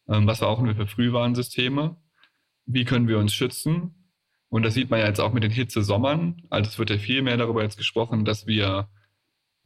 Ähm, 0.08 0.26
was 0.26 0.40
brauchen 0.40 0.66
wir 0.66 0.74
für 0.74 0.86
Frühwarnsysteme? 0.86 1.96
Wie 2.66 2.84
können 2.84 3.08
wir 3.08 3.18
uns 3.18 3.34
schützen? 3.34 4.10
Und 4.48 4.62
das 4.62 4.74
sieht 4.74 4.90
man 4.90 5.00
ja 5.00 5.06
jetzt 5.06 5.20
auch 5.20 5.32
mit 5.32 5.42
den 5.42 5.50
Hitzesommern. 5.50 6.42
Also 6.50 6.70
es 6.70 6.78
wird 6.78 6.90
ja 6.90 6.98
viel 6.98 7.22
mehr 7.22 7.36
darüber 7.36 7.62
jetzt 7.62 7.76
gesprochen, 7.76 8.24
dass 8.24 8.46
wir 8.46 8.88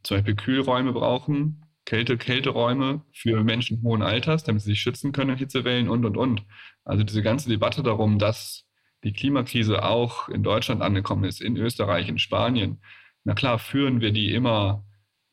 zum 0.03 0.17
Beispiel 0.17 0.35
Kühlräume 0.35 0.93
brauchen, 0.93 1.65
Kälte, 1.85 2.17
Kälteräume 2.17 3.03
für 3.11 3.43
Menschen 3.43 3.81
hohen 3.83 4.01
Alters, 4.01 4.43
damit 4.43 4.61
sie 4.61 4.71
sich 4.71 4.81
schützen 4.81 5.11
können 5.11 5.31
in 5.31 5.37
Hitzewellen 5.37 5.89
und, 5.89 6.05
und, 6.05 6.17
und. 6.17 6.45
Also 6.83 7.03
diese 7.03 7.21
ganze 7.21 7.49
Debatte 7.49 7.83
darum, 7.83 8.19
dass 8.19 8.68
die 9.03 9.13
Klimakrise 9.13 9.83
auch 9.83 10.29
in 10.29 10.43
Deutschland 10.43 10.81
angekommen 10.81 11.23
ist, 11.23 11.41
in 11.41 11.55
Österreich, 11.57 12.09
in 12.09 12.19
Spanien, 12.19 12.81
na 13.23 13.33
klar, 13.33 13.59
führen 13.59 14.01
wir 14.01 14.11
die 14.11 14.33
immer 14.33 14.83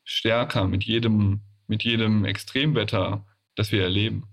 stärker 0.05 0.67
mit 0.67 0.85
jedem, 0.85 1.41
mit 1.67 1.83
jedem 1.83 2.25
Extremwetter, 2.25 3.25
das 3.55 3.73
wir 3.73 3.83
erleben. 3.83 4.25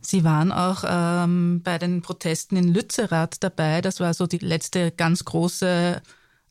Sie 0.00 0.24
waren 0.24 0.50
auch 0.50 0.82
ähm, 0.86 1.62
bei 1.62 1.78
den 1.78 2.00
Protesten 2.00 2.56
in 2.56 2.72
Lützerath 2.72 3.42
dabei. 3.42 3.82
Das 3.82 4.00
war 4.00 4.14
so 4.14 4.26
die 4.26 4.38
letzte 4.38 4.90
ganz 4.92 5.24
große 5.24 6.00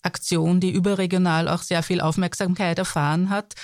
Aktion, 0.03 0.59
die 0.59 0.71
überregional 0.71 1.47
auch 1.49 1.61
sehr 1.63 1.83
viel 1.83 1.99
Aufmerksamkeit 1.99 2.77
erfahren 2.77 3.29
hat. 3.29 3.55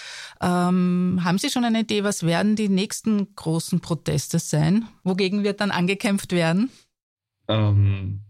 Ähm, 0.42 1.22
haben 1.24 1.38
Sie 1.38 1.50
schon 1.50 1.64
eine 1.64 1.82
Idee, 1.82 2.04
was 2.04 2.24
werden 2.24 2.56
die 2.56 2.68
nächsten 2.68 3.36
großen 3.36 3.80
Proteste 3.80 4.40
sein? 4.40 4.88
Wogegen 5.04 5.44
wird 5.44 5.62
dann 5.62 5.72
angekämpft 5.72 6.32
werden? 6.32 6.72
Ähm, 7.48 8.22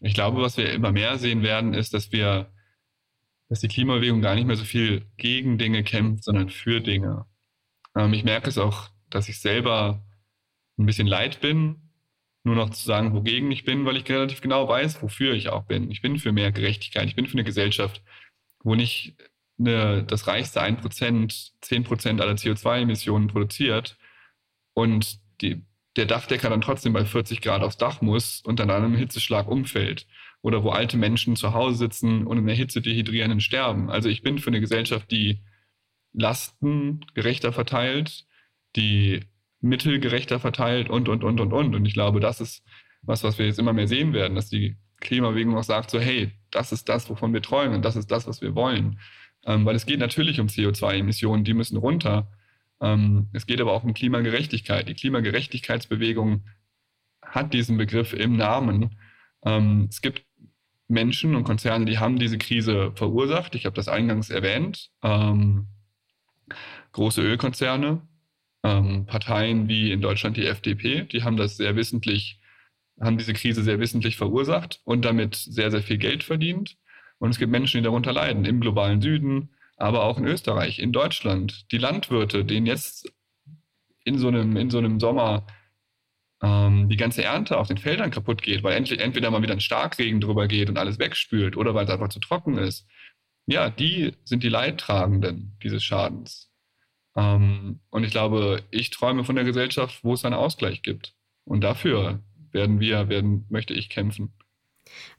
ich 0.00 0.14
glaube, 0.14 0.40
was 0.42 0.56
wir 0.56 0.72
immer 0.72 0.92
mehr 0.92 1.18
sehen 1.18 1.42
werden, 1.42 1.74
ist, 1.74 1.94
dass 1.94 2.12
wir, 2.12 2.52
dass 3.48 3.60
die 3.60 3.68
Klimabewegung 3.68 4.22
gar 4.22 4.34
nicht 4.34 4.46
mehr 4.46 4.56
so 4.56 4.64
viel 4.64 5.06
gegen 5.16 5.58
Dinge 5.58 5.82
kämpft, 5.84 6.24
sondern 6.24 6.48
für 6.48 6.80
Dinge. 6.80 7.26
Ähm, 7.96 8.12
ich 8.12 8.24
merke 8.24 8.48
es 8.48 8.58
auch, 8.58 8.90
dass 9.10 9.28
ich 9.28 9.40
selber 9.40 10.04
ein 10.78 10.86
bisschen 10.86 11.06
leid 11.06 11.40
bin, 11.40 11.90
nur 12.44 12.54
noch 12.54 12.70
zu 12.70 12.82
sagen, 12.82 13.12
wogegen 13.12 13.50
ich 13.50 13.64
bin, 13.64 13.84
weil 13.84 13.96
ich 13.96 14.08
relativ 14.08 14.40
genau 14.40 14.66
weiß, 14.68 15.02
wofür 15.02 15.34
ich 15.34 15.50
auch 15.50 15.64
bin. 15.64 15.90
Ich 15.90 16.00
bin 16.00 16.18
für 16.18 16.32
mehr 16.32 16.52
Gerechtigkeit, 16.52 17.06
ich 17.06 17.16
bin 17.16 17.26
für 17.26 17.34
eine 17.34 17.44
Gesellschaft, 17.44 18.02
wo 18.62 18.74
nicht 18.74 19.16
eine, 19.58 20.04
das 20.04 20.26
reichste 20.26 20.62
1%, 20.62 21.52
10% 21.62 22.20
aller 22.20 22.34
CO2-Emissionen 22.34 23.28
produziert 23.28 23.98
und 24.74 25.20
die 25.42 25.62
der 25.96 26.06
Dachdecker 26.06 26.50
dann 26.50 26.60
trotzdem 26.60 26.92
bei 26.92 27.04
40 27.04 27.40
Grad 27.40 27.62
aufs 27.62 27.76
Dach 27.76 28.00
muss 28.00 28.42
und 28.42 28.60
dann 28.60 28.70
an 28.70 28.84
einem 28.84 28.96
Hitzeschlag 28.96 29.48
umfällt. 29.48 30.06
Oder 30.42 30.62
wo 30.62 30.70
alte 30.70 30.96
Menschen 30.96 31.36
zu 31.36 31.52
Hause 31.52 31.76
sitzen 31.76 32.26
und 32.26 32.38
in 32.38 32.46
der 32.46 32.56
Hitze 32.56 32.80
dehydrieren 32.80 33.32
und 33.32 33.42
sterben. 33.42 33.90
Also 33.90 34.08
ich 34.08 34.22
bin 34.22 34.38
für 34.38 34.48
eine 34.48 34.60
Gesellschaft, 34.60 35.10
die 35.10 35.40
Lasten 36.12 37.04
gerechter 37.14 37.52
verteilt, 37.52 38.24
die 38.76 39.20
Mittel 39.60 40.00
gerechter 40.00 40.40
verteilt 40.40 40.88
und, 40.88 41.08
und, 41.08 41.24
und, 41.24 41.40
und, 41.40 41.52
und. 41.52 41.74
Und 41.74 41.84
ich 41.84 41.92
glaube, 41.92 42.20
das 42.20 42.40
ist 42.40 42.62
was, 43.02 43.24
was 43.24 43.38
wir 43.38 43.46
jetzt 43.46 43.58
immer 43.58 43.72
mehr 43.72 43.88
sehen 43.88 44.12
werden, 44.12 44.34
dass 44.34 44.48
die 44.48 44.76
Klimabewegung 45.00 45.56
auch 45.56 45.64
sagt, 45.64 45.90
so 45.90 45.98
hey, 45.98 46.32
das 46.50 46.72
ist 46.72 46.88
das, 46.88 47.08
wovon 47.08 47.32
wir 47.32 47.42
träumen 47.42 47.76
und 47.76 47.84
das 47.84 47.96
ist 47.96 48.10
das, 48.10 48.26
was 48.26 48.40
wir 48.42 48.54
wollen. 48.54 48.98
Ähm, 49.44 49.64
weil 49.64 49.74
es 49.74 49.86
geht 49.86 50.00
natürlich 50.00 50.40
um 50.40 50.48
CO2-Emissionen, 50.48 51.44
die 51.44 51.54
müssen 51.54 51.78
runter. 51.78 52.30
Ähm, 52.80 53.28
es 53.32 53.46
geht 53.46 53.60
aber 53.60 53.72
auch 53.72 53.84
um 53.84 53.94
Klimagerechtigkeit. 53.94 54.88
Die 54.88 54.94
Klimagerechtigkeitsbewegung 54.94 56.44
hat 57.22 57.52
diesen 57.52 57.76
Begriff 57.76 58.12
im 58.12 58.36
Namen. 58.36 58.96
Ähm, 59.44 59.86
es 59.90 60.00
gibt 60.00 60.24
Menschen 60.88 61.34
und 61.36 61.44
Konzerne, 61.44 61.84
die 61.84 61.98
haben 61.98 62.18
diese 62.18 62.38
Krise 62.38 62.92
verursacht. 62.94 63.54
Ich 63.54 63.66
habe 63.66 63.76
das 63.76 63.88
eingangs 63.88 64.30
erwähnt. 64.30 64.90
Ähm, 65.02 65.68
große 66.92 67.22
Ölkonzerne, 67.22 68.02
Parteien 68.62 69.68
wie 69.68 69.92
in 69.92 70.00
Deutschland 70.00 70.36
die 70.36 70.44
FDP, 70.46 71.04
die 71.04 71.22
haben 71.22 71.36
das 71.36 71.56
sehr 71.56 71.76
wissentlich, 71.76 72.40
haben 73.00 73.16
diese 73.16 73.32
Krise 73.32 73.62
sehr 73.62 73.78
wissentlich 73.78 74.16
verursacht 74.16 74.80
und 74.84 75.04
damit 75.04 75.36
sehr, 75.36 75.70
sehr 75.70 75.82
viel 75.82 75.96
Geld 75.96 76.24
verdient. 76.24 76.76
Und 77.18 77.30
es 77.30 77.38
gibt 77.38 77.52
Menschen, 77.52 77.78
die 77.78 77.84
darunter 77.84 78.12
leiden, 78.12 78.44
im 78.44 78.60
globalen 78.60 79.00
Süden, 79.00 79.50
aber 79.80 80.04
auch 80.04 80.18
in 80.18 80.26
Österreich, 80.26 80.78
in 80.78 80.92
Deutschland, 80.92 81.70
die 81.72 81.78
Landwirte, 81.78 82.44
denen 82.44 82.66
jetzt 82.66 83.10
in 84.04 84.18
so 84.18 84.28
einem, 84.28 84.56
in 84.56 84.70
so 84.70 84.78
einem 84.78 85.00
Sommer 85.00 85.46
ähm, 86.42 86.88
die 86.88 86.96
ganze 86.96 87.24
Ernte 87.24 87.58
auf 87.58 87.68
den 87.68 87.78
Feldern 87.78 88.10
kaputt 88.10 88.42
geht, 88.42 88.62
weil 88.62 88.76
endlich, 88.76 89.00
entweder 89.00 89.30
mal 89.30 89.42
wieder 89.42 89.54
ein 89.54 89.60
Starkregen 89.60 90.20
drüber 90.20 90.48
geht 90.48 90.68
und 90.68 90.78
alles 90.78 90.98
wegspült 90.98 91.56
oder 91.56 91.74
weil 91.74 91.84
es 91.84 91.90
einfach 91.90 92.08
zu 92.10 92.20
trocken 92.20 92.58
ist. 92.58 92.86
Ja, 93.46 93.70
die 93.70 94.12
sind 94.24 94.42
die 94.42 94.48
Leidtragenden 94.50 95.56
dieses 95.62 95.82
Schadens. 95.82 96.50
Ähm, 97.16 97.80
und 97.88 98.04
ich 98.04 98.10
glaube, 98.10 98.62
ich 98.70 98.90
träume 98.90 99.24
von 99.24 99.34
der 99.34 99.44
Gesellschaft, 99.44 100.04
wo 100.04 100.12
es 100.12 100.24
einen 100.24 100.34
Ausgleich 100.34 100.82
gibt. 100.82 101.14
Und 101.44 101.62
dafür 101.62 102.22
werden 102.52 102.80
wir, 102.80 103.08
werden, 103.08 103.46
möchte 103.48 103.72
ich 103.74 103.88
kämpfen. 103.88 104.34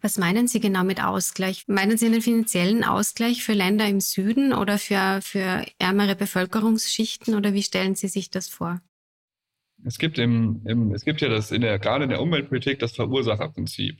Was 0.01 0.17
meinen 0.17 0.47
Sie 0.47 0.59
genau 0.59 0.83
mit 0.83 1.03
Ausgleich? 1.03 1.65
Meinen 1.67 1.97
Sie 1.97 2.05
einen 2.05 2.21
finanziellen 2.21 2.83
Ausgleich 2.83 3.43
für 3.43 3.53
Länder 3.53 3.87
im 3.87 3.99
Süden 3.99 4.53
oder 4.53 4.77
für, 4.77 5.19
für 5.21 5.65
ärmere 5.79 6.15
Bevölkerungsschichten 6.15 7.35
oder 7.35 7.53
wie 7.53 7.63
stellen 7.63 7.95
Sie 7.95 8.07
sich 8.07 8.29
das 8.29 8.47
vor? 8.47 8.81
Es 9.83 9.97
gibt, 9.97 10.19
im, 10.19 10.61
im, 10.65 10.93
es 10.93 11.05
gibt 11.05 11.21
ja 11.21 11.29
das 11.29 11.51
in 11.51 11.61
der, 11.61 11.79
gerade 11.79 12.03
in 12.03 12.09
der 12.09 12.21
Umweltpolitik 12.21 12.79
das 12.79 12.93
Verursacherprinzip. 12.93 13.99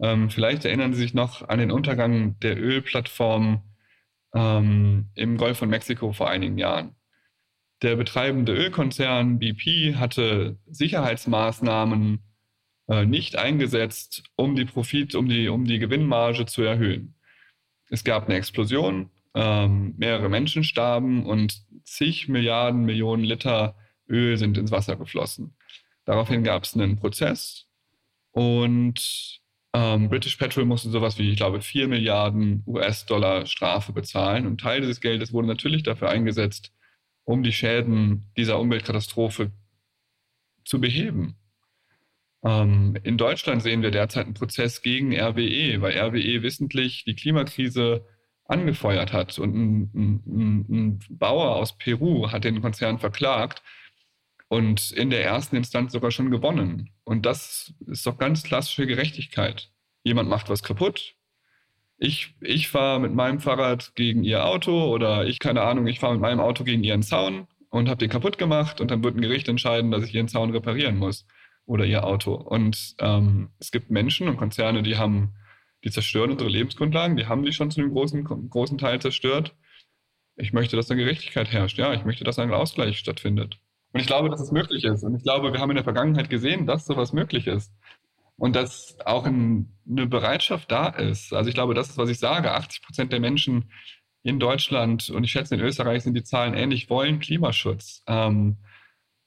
Ähm, 0.00 0.30
vielleicht 0.30 0.64
erinnern 0.64 0.94
Sie 0.94 1.00
sich 1.00 1.14
noch 1.14 1.48
an 1.48 1.58
den 1.58 1.70
Untergang 1.70 2.38
der 2.40 2.58
Ölplattform 2.58 3.62
ähm, 4.34 5.10
im 5.14 5.36
Golf 5.36 5.58
von 5.58 5.68
Mexiko 5.68 6.12
vor 6.12 6.30
einigen 6.30 6.58
Jahren. 6.58 6.94
Der 7.82 7.96
betreibende 7.96 8.52
Ölkonzern 8.54 9.38
BP 9.38 9.96
hatte 9.96 10.58
Sicherheitsmaßnahmen 10.66 12.22
äh, 12.90 13.06
nicht 13.06 13.36
eingesetzt, 13.36 14.24
um 14.36 14.56
die 14.56 14.64
Profit, 14.64 15.14
um 15.14 15.28
die, 15.28 15.48
um 15.48 15.64
die 15.64 15.78
Gewinnmarge 15.78 16.44
zu 16.46 16.62
erhöhen. 16.62 17.14
Es 17.88 18.04
gab 18.04 18.26
eine 18.26 18.36
Explosion, 18.36 19.10
ähm, 19.34 19.94
mehrere 19.96 20.28
Menschen 20.28 20.64
starben 20.64 21.24
und 21.24 21.62
zig 21.84 22.28
Milliarden 22.28 22.84
Millionen 22.84 23.24
Liter 23.24 23.76
Öl 24.08 24.36
sind 24.36 24.58
ins 24.58 24.72
Wasser 24.72 24.96
geflossen. 24.96 25.56
Daraufhin 26.04 26.42
gab 26.42 26.64
es 26.64 26.74
einen 26.74 26.96
Prozess 26.96 27.68
und 28.32 29.40
ähm, 29.72 30.08
British 30.08 30.36
Petrol 30.36 30.64
musste 30.64 30.90
sowas 30.90 31.16
wie, 31.16 31.30
ich 31.30 31.36
glaube, 31.36 31.60
4 31.60 31.86
Milliarden 31.86 32.64
US-Dollar 32.66 33.46
Strafe 33.46 33.92
bezahlen. 33.92 34.46
Und 34.46 34.60
Teil 34.60 34.80
dieses 34.80 35.00
Geldes 35.00 35.32
wurde 35.32 35.46
natürlich 35.46 35.84
dafür 35.84 36.08
eingesetzt, 36.10 36.72
um 37.22 37.44
die 37.44 37.52
Schäden 37.52 38.26
dieser 38.36 38.58
Umweltkatastrophe 38.58 39.52
zu 40.64 40.80
beheben. 40.80 41.39
Ähm, 42.42 42.96
in 43.02 43.18
Deutschland 43.18 43.62
sehen 43.62 43.82
wir 43.82 43.90
derzeit 43.90 44.26
einen 44.26 44.34
Prozess 44.34 44.82
gegen 44.82 45.14
RWE, 45.14 45.80
weil 45.80 45.98
RWE 45.98 46.42
wissentlich 46.42 47.04
die 47.04 47.14
Klimakrise 47.14 48.06
angefeuert 48.44 49.12
hat. 49.12 49.38
Und 49.38 49.54
ein, 49.54 49.90
ein, 49.94 50.66
ein 50.68 50.98
Bauer 51.10 51.56
aus 51.56 51.76
Peru 51.76 52.30
hat 52.30 52.44
den 52.44 52.62
Konzern 52.62 52.98
verklagt 52.98 53.62
und 54.48 54.90
in 54.90 55.10
der 55.10 55.24
ersten 55.24 55.56
Instanz 55.56 55.92
sogar 55.92 56.10
schon 56.10 56.30
gewonnen. 56.30 56.90
Und 57.04 57.26
das 57.26 57.74
ist 57.86 58.06
doch 58.06 58.18
ganz 58.18 58.42
klassische 58.42 58.86
Gerechtigkeit. 58.86 59.70
Jemand 60.02 60.28
macht 60.28 60.48
was 60.48 60.62
kaputt. 60.62 61.14
Ich, 61.98 62.34
ich 62.40 62.68
fahre 62.68 62.98
mit 62.98 63.14
meinem 63.14 63.40
Fahrrad 63.40 63.94
gegen 63.94 64.24
ihr 64.24 64.46
Auto 64.46 64.90
oder 64.92 65.26
ich, 65.26 65.38
keine 65.38 65.62
Ahnung, 65.62 65.86
ich 65.86 66.00
fahre 66.00 66.14
mit 66.14 66.22
meinem 66.22 66.40
Auto 66.40 66.64
gegen 66.64 66.82
ihren 66.82 67.02
Zaun 67.02 67.46
und 67.68 67.90
habe 67.90 67.98
den 67.98 68.08
kaputt 68.08 68.38
gemacht 68.38 68.80
und 68.80 68.90
dann 68.90 69.04
wird 69.04 69.16
ein 69.16 69.20
Gericht 69.20 69.48
entscheiden, 69.48 69.90
dass 69.90 70.04
ich 70.04 70.14
ihren 70.14 70.28
Zaun 70.28 70.50
reparieren 70.50 70.96
muss 70.96 71.26
oder 71.70 71.84
ihr 71.86 72.04
Auto. 72.04 72.34
Und 72.34 72.96
ähm, 72.98 73.50
es 73.60 73.70
gibt 73.70 73.90
Menschen 73.90 74.28
und 74.28 74.36
Konzerne, 74.36 74.82
die 74.82 74.96
haben, 74.96 75.36
die 75.84 75.90
zerstören 75.90 76.32
unsere 76.32 76.50
Lebensgrundlagen, 76.50 77.16
die 77.16 77.26
haben 77.26 77.44
die 77.44 77.52
schon 77.52 77.70
zu 77.70 77.80
einem 77.80 77.92
großen, 77.92 78.24
großen 78.24 78.76
Teil 78.76 79.00
zerstört. 79.00 79.54
Ich 80.34 80.52
möchte, 80.52 80.74
dass 80.74 80.88
da 80.88 80.96
Gerechtigkeit 80.96 81.52
herrscht. 81.52 81.78
Ja, 81.78 81.94
ich 81.94 82.04
möchte, 82.04 82.24
dass 82.24 82.40
ein 82.40 82.52
Ausgleich 82.52 82.98
stattfindet. 82.98 83.60
Und 83.92 84.00
ich 84.00 84.08
glaube, 84.08 84.30
dass 84.30 84.40
es 84.40 84.50
möglich 84.50 84.82
ist. 84.82 85.04
Und 85.04 85.14
ich 85.14 85.22
glaube, 85.22 85.52
wir 85.52 85.60
haben 85.60 85.70
in 85.70 85.76
der 85.76 85.84
Vergangenheit 85.84 86.28
gesehen, 86.28 86.66
dass 86.66 86.86
sowas 86.86 87.12
möglich 87.12 87.46
ist. 87.46 87.72
Und 88.36 88.56
dass 88.56 88.98
auch 89.04 89.24
ein, 89.24 89.78
eine 89.88 90.06
Bereitschaft 90.06 90.72
da 90.72 90.88
ist. 90.88 91.32
Also 91.32 91.48
ich 91.48 91.54
glaube, 91.54 91.74
das 91.74 91.90
ist, 91.90 91.98
was 91.98 92.10
ich 92.10 92.18
sage. 92.18 92.52
80 92.52 92.82
Prozent 92.82 93.12
der 93.12 93.20
Menschen 93.20 93.70
in 94.22 94.40
Deutschland 94.40 95.08
und 95.08 95.22
ich 95.24 95.30
schätze 95.30 95.54
in 95.54 95.60
Österreich 95.60 96.02
sind 96.02 96.14
die 96.14 96.24
Zahlen 96.24 96.54
ähnlich, 96.54 96.90
wollen 96.90 97.20
Klimaschutz. 97.20 98.02
Ähm, 98.08 98.58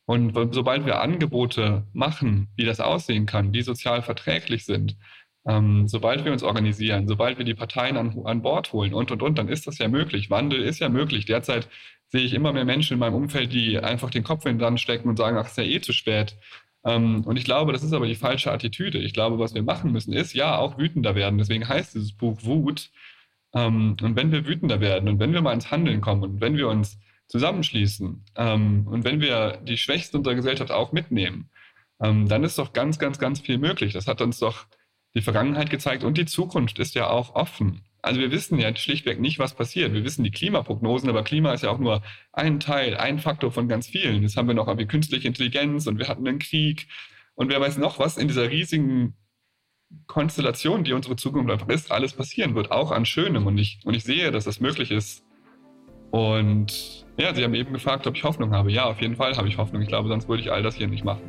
und 0.06 0.34
sobald 0.54 0.86
wir 0.86 1.02
Angebote 1.02 1.88
machen, 1.94 2.50
wie 2.56 2.66
das 2.66 2.80
aussehen 2.80 3.26
kann, 3.26 3.54
die 3.54 3.62
sozial 3.62 4.02
verträglich 4.02 4.66
sind, 4.66 4.98
ähm, 5.46 5.88
sobald 5.88 6.26
wir 6.26 6.32
uns 6.32 6.44
organisieren, 6.44 7.08
sobald 7.08 7.38
wir 7.38 7.46
die 7.46 7.54
Parteien 7.54 7.98
an, 7.98 8.18
an 8.26 8.42
Bord 8.42 8.72
holen 8.74 8.94
und, 8.94 9.12
und, 9.12 9.22
und, 9.22 9.38
dann 9.38 9.50
ist 9.50 9.68
das 9.68 9.78
ja 9.78 9.88
möglich. 9.88 10.30
Wandel 10.30 10.62
ist 10.62 10.80
ja 10.80 10.90
möglich. 10.90 11.26
Derzeit 11.26 11.68
sehe 12.10 12.22
ich 12.22 12.34
immer 12.34 12.54
mehr 12.54 12.66
Menschen 12.66 12.94
in 12.94 13.00
meinem 13.00 13.16
Umfeld, 13.16 13.52
die 13.54 13.80
einfach 13.80 14.10
den 14.10 14.24
Kopf 14.24 14.46
in 14.46 14.56
den 14.56 14.60
Sand 14.60 14.80
stecken 14.80 15.10
und 15.10 15.18
sagen, 15.18 15.38
ach, 15.38 15.48
ist 15.48 15.58
ja 15.58 15.64
eh 15.64 15.82
zu 15.82 15.94
spät. 15.94 16.38
Ähm, 16.86 17.24
und 17.26 17.38
ich 17.38 17.46
glaube, 17.46 17.74
das 17.74 17.84
ist 17.84 17.94
aber 17.94 18.08
die 18.08 18.16
falsche 18.16 18.52
Attitüde. 18.52 19.00
Ich 19.00 19.14
glaube, 19.14 19.40
was 19.40 19.54
wir 19.54 19.64
machen 19.64 19.92
müssen, 19.92 20.14
ist 20.14 20.34
ja 20.34 20.58
auch 20.58 20.78
wütender 20.78 21.16
werden. 21.16 21.38
Deswegen 21.38 21.68
heißt 21.68 21.96
dieses 21.96 22.14
Buch 22.14 22.44
Wut. 22.44 22.92
Ähm, 23.54 23.98
und 24.02 24.16
wenn 24.16 24.32
wir 24.32 24.46
wütender 24.48 24.80
werden 24.80 25.10
und 25.10 25.20
wenn 25.20 25.34
wir 25.34 25.42
mal 25.42 25.54
ins 25.54 25.72
Handeln 25.72 26.02
kommen 26.02 26.24
und 26.24 26.42
wenn 26.42 26.58
wir 26.58 26.68
uns 26.70 27.00
zusammenschließen 27.28 28.24
ähm, 28.36 28.88
und 28.88 29.04
wenn 29.04 29.22
wir 29.22 29.58
die 29.64 29.78
Schwächsten 29.78 30.18
unserer 30.18 30.36
Gesellschaft 30.36 30.72
auch 30.72 30.92
mitnehmen, 30.92 31.50
ähm, 32.02 32.28
dann 32.28 32.44
ist 32.44 32.58
doch 32.60 32.74
ganz, 32.74 33.00
ganz, 33.00 33.20
ganz 33.20 33.40
viel 33.40 33.58
möglich. 33.58 33.94
Das 33.94 34.08
hat 34.08 34.22
uns 34.22 34.40
doch 34.40 34.66
die 35.16 35.22
Vergangenheit 35.22 35.70
gezeigt 35.70 36.04
und 36.04 36.18
die 36.18 36.26
Zukunft 36.26 36.80
ist 36.80 36.96
ja 36.96 37.10
auch 37.10 37.36
offen. 37.36 37.84
Also 38.02 38.20
wir 38.20 38.32
wissen 38.32 38.60
ja 38.60 38.76
schlichtweg 38.76 39.20
nicht, 39.20 39.40
was 39.40 39.54
passiert. 39.54 39.94
Wir 39.94 40.04
wissen 40.04 40.24
die 40.24 40.32
Klimaprognosen, 40.32 41.10
aber 41.10 41.24
Klima 41.24 41.54
ist 41.54 41.64
ja 41.64 41.70
auch 41.70 41.80
nur 41.80 42.04
ein 42.34 42.60
Teil, 42.60 42.98
ein 42.98 43.20
Faktor 43.20 43.52
von 43.52 43.70
ganz 43.70 43.88
vielen. 43.88 44.24
Jetzt 44.24 44.36
haben 44.36 44.48
wir 44.48 44.56
noch 44.56 44.68
irgendwie 44.68 44.88
künstliche 44.88 45.28
Intelligenz 45.28 45.88
und 45.88 46.00
wir 46.00 46.08
hatten 46.08 46.28
einen 46.28 46.40
Krieg 46.40 46.88
und 47.36 47.50
wer 47.50 47.62
weiß 47.62 47.78
noch, 47.78 48.00
was 48.00 48.18
in 48.18 48.28
dieser 48.28 48.50
riesigen 48.50 49.16
Konstellation, 50.08 50.84
die 50.84 50.94
unsere 50.94 51.16
Zukunft 51.16 51.52
einfach 51.52 51.70
ist, 51.70 51.92
alles 51.92 52.14
passieren 52.14 52.56
wird, 52.56 52.72
auch 52.72 52.92
an 52.92 53.06
Schönem. 53.06 53.48
Und 53.48 53.58
ich, 53.58 53.80
und 53.86 53.94
ich 53.94 54.04
sehe, 54.04 54.32
dass 54.32 54.46
das 54.46 54.60
möglich 54.60 54.92
ist, 54.92 55.24
und 56.12 57.03
ja, 57.18 57.34
Sie 57.34 57.44
haben 57.44 57.54
eben 57.54 57.74
gefragt, 57.74 58.08
ob 58.08 58.16
ich 58.16 58.24
Hoffnung 58.24 58.52
habe. 58.52 58.72
Ja, 58.72 58.86
auf 58.86 59.02
jeden 59.02 59.16
Fall 59.16 59.36
habe 59.36 59.48
ich 59.48 59.58
Hoffnung. 59.58 59.82
Ich 59.82 59.88
glaube, 59.88 60.10
sonst 60.10 60.28
würde 60.28 60.42
ich 60.42 60.52
all 60.52 60.64
das 60.64 60.76
hier 60.76 60.88
nicht 60.88 61.06
machen. 61.06 61.22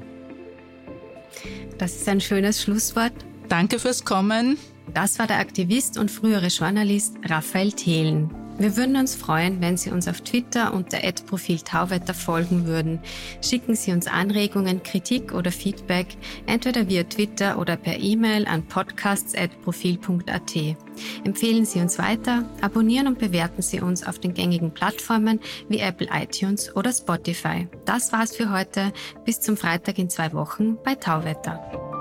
Das 1.79 1.94
ist 1.97 2.09
ein 2.09 2.20
schönes 2.20 2.62
Schlusswort. 2.62 3.12
Danke 3.49 3.79
fürs 3.79 4.05
Kommen. 4.05 4.57
Das 4.92 5.18
war 5.18 5.27
der 5.27 5.38
Aktivist 5.38 5.99
und 5.99 6.11
frühere 6.11 6.47
Journalist 6.47 7.16
Raphael 7.25 7.73
Thelen. 7.73 8.43
Wir 8.57 8.77
würden 8.77 8.97
uns 8.97 9.17
freuen, 9.17 9.61
wenn 9.61 9.77
Sie 9.77 9.90
uns 9.90 10.07
auf 10.07 10.21
Twitter 10.21 10.73
unter 10.73 10.99
Profil 11.27 11.61
Tauwetter 11.61 12.14
folgen 12.14 12.67
würden. 12.67 13.01
Schicken 13.43 13.75
Sie 13.75 13.93
uns 13.93 14.07
Anregungen, 14.07 14.83
Kritik 14.83 15.35
oder 15.35 15.51
Feedback, 15.51 16.07
entweder 16.47 16.88
via 16.88 17.03
Twitter 17.03 17.59
oder 17.59 17.77
per 17.77 17.99
E-Mail 17.99 18.47
an 18.47 18.67
podcasts.profil.at. 18.67 20.77
Empfehlen 21.25 21.64
Sie 21.64 21.81
uns 21.81 21.99
weiter, 21.99 22.49
abonnieren 22.61 23.09
und 23.09 23.19
bewerten 23.19 23.62
Sie 23.62 23.81
uns 23.81 24.07
auf 24.07 24.21
den 24.21 24.35
gängigen 24.35 24.73
Plattformen 24.73 25.40
wie 25.69 25.81
Apple 25.81 26.09
iTunes 26.12 26.75
oder 26.77 26.93
Spotify. 26.93 27.67
Das 27.85 28.12
war's 28.12 28.37
für 28.37 28.51
heute. 28.51 28.93
Bis 29.25 29.40
zum 29.40 29.57
Freitag 29.57 29.99
in 29.99 30.11
zwei 30.11 30.33
Wochen 30.33 30.77
bei 30.85 30.95
Tauwetter. 30.95 31.93